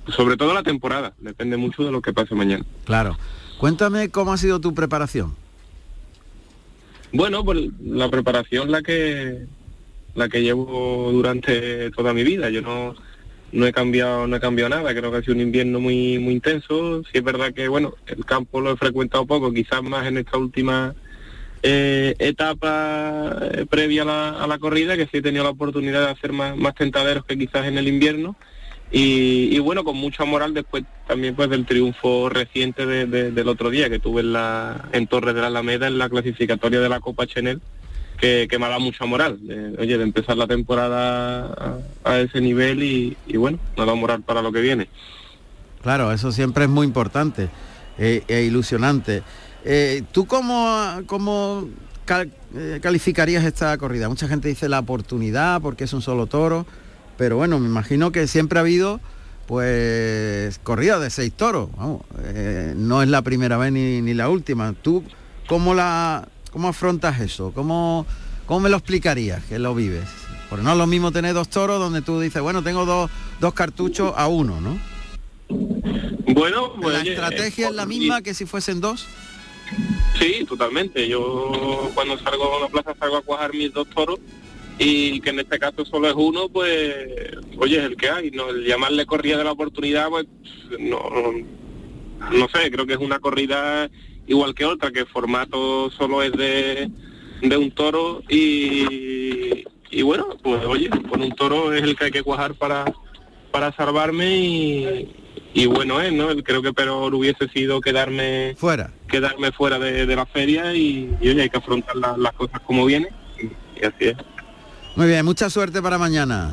[0.09, 2.65] Sobre todo la temporada, depende mucho de lo que pase mañana.
[2.85, 3.17] Claro.
[3.59, 5.35] Cuéntame cómo ha sido tu preparación.
[7.13, 9.47] Bueno, pues la preparación la que
[10.15, 12.51] la que llevo durante toda mi vida.
[12.51, 12.95] Yo no
[13.55, 16.35] no he cambiado no he cambiado nada creo que ha sido un invierno muy muy
[16.35, 17.03] intenso.
[17.05, 20.37] Sí es verdad que bueno el campo lo he frecuentado poco quizás más en esta
[20.37, 20.95] última
[21.63, 26.33] eh, etapa eh, previa a la, corrida que sí he tenido la oportunidad de hacer
[26.33, 28.37] más, más tentaderos que quizás en el invierno.
[28.91, 33.99] Y, bueno con mucha moral después también pues del triunfo reciente del otro día que
[33.99, 37.61] tuve en la en Torres de la Alameda en la clasificatoria de la Copa Chenel
[38.19, 39.39] que, me ha dado mucha moral.
[39.79, 44.53] oye, de empezar la temporada a, ese nivel y, bueno, me ha moral para lo
[44.53, 44.89] que viene.
[45.83, 47.49] Claro, eso siempre es muy importante
[47.99, 49.23] eh, e ilusionante.
[49.65, 51.69] Eh, ¿Tú cómo, cómo
[52.55, 54.09] eh, calificarías esta corrida?
[54.09, 56.67] Mucha gente dice la oportunidad porque es un solo toro,
[57.19, 59.01] pero bueno, me imagino que siempre ha habido
[59.47, 61.69] pues corrida de seis toros.
[62.77, 64.73] no es la primera vez ni, ni la última.
[64.73, 65.05] ¿Tú
[65.47, 67.51] cómo la, ¿Cómo afrontas eso?
[67.53, 68.07] ¿Cómo,
[68.47, 70.05] ¿Cómo me lo explicarías que lo vives?
[70.49, 73.53] Porque no es lo mismo tener dos toros donde tú dices, bueno, tengo dos, dos
[73.55, 74.79] cartuchos a uno, ¿no?
[76.33, 79.05] Bueno, pues, ¿La estrategia es la misma que si fuesen dos?
[80.17, 81.09] Sí, totalmente.
[81.09, 84.21] Yo cuando salgo a la plaza salgo a cuajar mis dos toros
[84.79, 86.95] y que en este caso solo es uno, pues,
[87.59, 88.31] oye, es el que hay.
[88.31, 88.51] ¿no?
[88.51, 90.27] El llamarle corrida de la oportunidad, pues,
[90.79, 91.01] no,
[92.31, 93.91] no sé, creo que es una corrida
[94.27, 96.91] igual que otra, que el formato solo es de,
[97.43, 102.11] de un toro y, y bueno, pues oye, con un toro es el que hay
[102.11, 102.85] que cuajar para,
[103.51, 105.15] para salvarme y,
[105.55, 106.29] y bueno es, ¿no?
[106.43, 111.43] Creo que peor hubiese sido quedarme fuera, quedarme fuera de, la feria y, y, oye,
[111.43, 113.11] hay que afrontar las cosas como vienen
[113.41, 114.17] y, así es.
[114.97, 116.53] Muy bien, mucha suerte para mañana.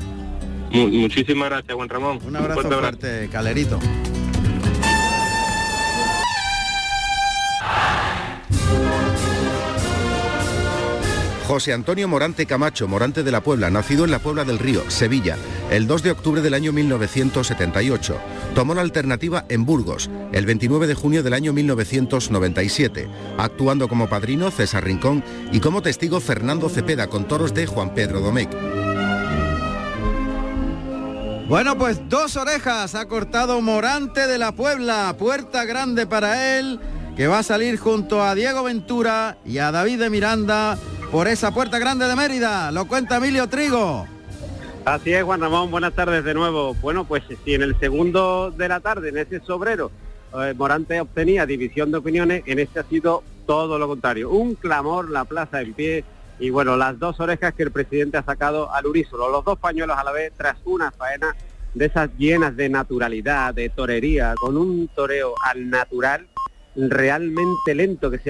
[0.72, 2.20] muchísimas gracias, Juan Ramón.
[2.26, 3.80] Un abrazo fuerte, Calerito.
[11.52, 15.36] José Antonio Morante Camacho, Morante de la Puebla, nacido en la Puebla del Río, Sevilla,
[15.70, 18.18] el 2 de octubre del año 1978.
[18.56, 24.50] Tomó la alternativa en Burgos, el 29 de junio del año 1997, actuando como padrino
[24.50, 28.50] César Rincón y como testigo Fernando Cepeda con toros de Juan Pedro Domecq.
[31.50, 36.80] Bueno, pues dos orejas ha cortado Morante de la Puebla, puerta grande para él
[37.16, 40.78] que va a salir junto a Diego Ventura y a David de Miranda
[41.12, 42.72] por esa puerta grande de Mérida.
[42.72, 44.08] Lo cuenta Emilio Trigo.
[44.86, 46.74] Así es, Juan Ramón, buenas tardes de nuevo.
[46.76, 49.92] Bueno, pues si en el segundo de la tarde, en ese sobrero,
[50.40, 54.30] eh, Morante obtenía división de opiniones, en este ha sido todo lo contrario.
[54.30, 56.04] Un clamor, la plaza en pie
[56.40, 59.98] y bueno, las dos orejas que el presidente ha sacado al unísono, los dos pañuelos
[59.98, 61.36] a la vez tras una faena
[61.76, 66.28] de esas llenas de naturalidad, de torería, con un toreo al natural
[66.76, 68.30] realmente lento que se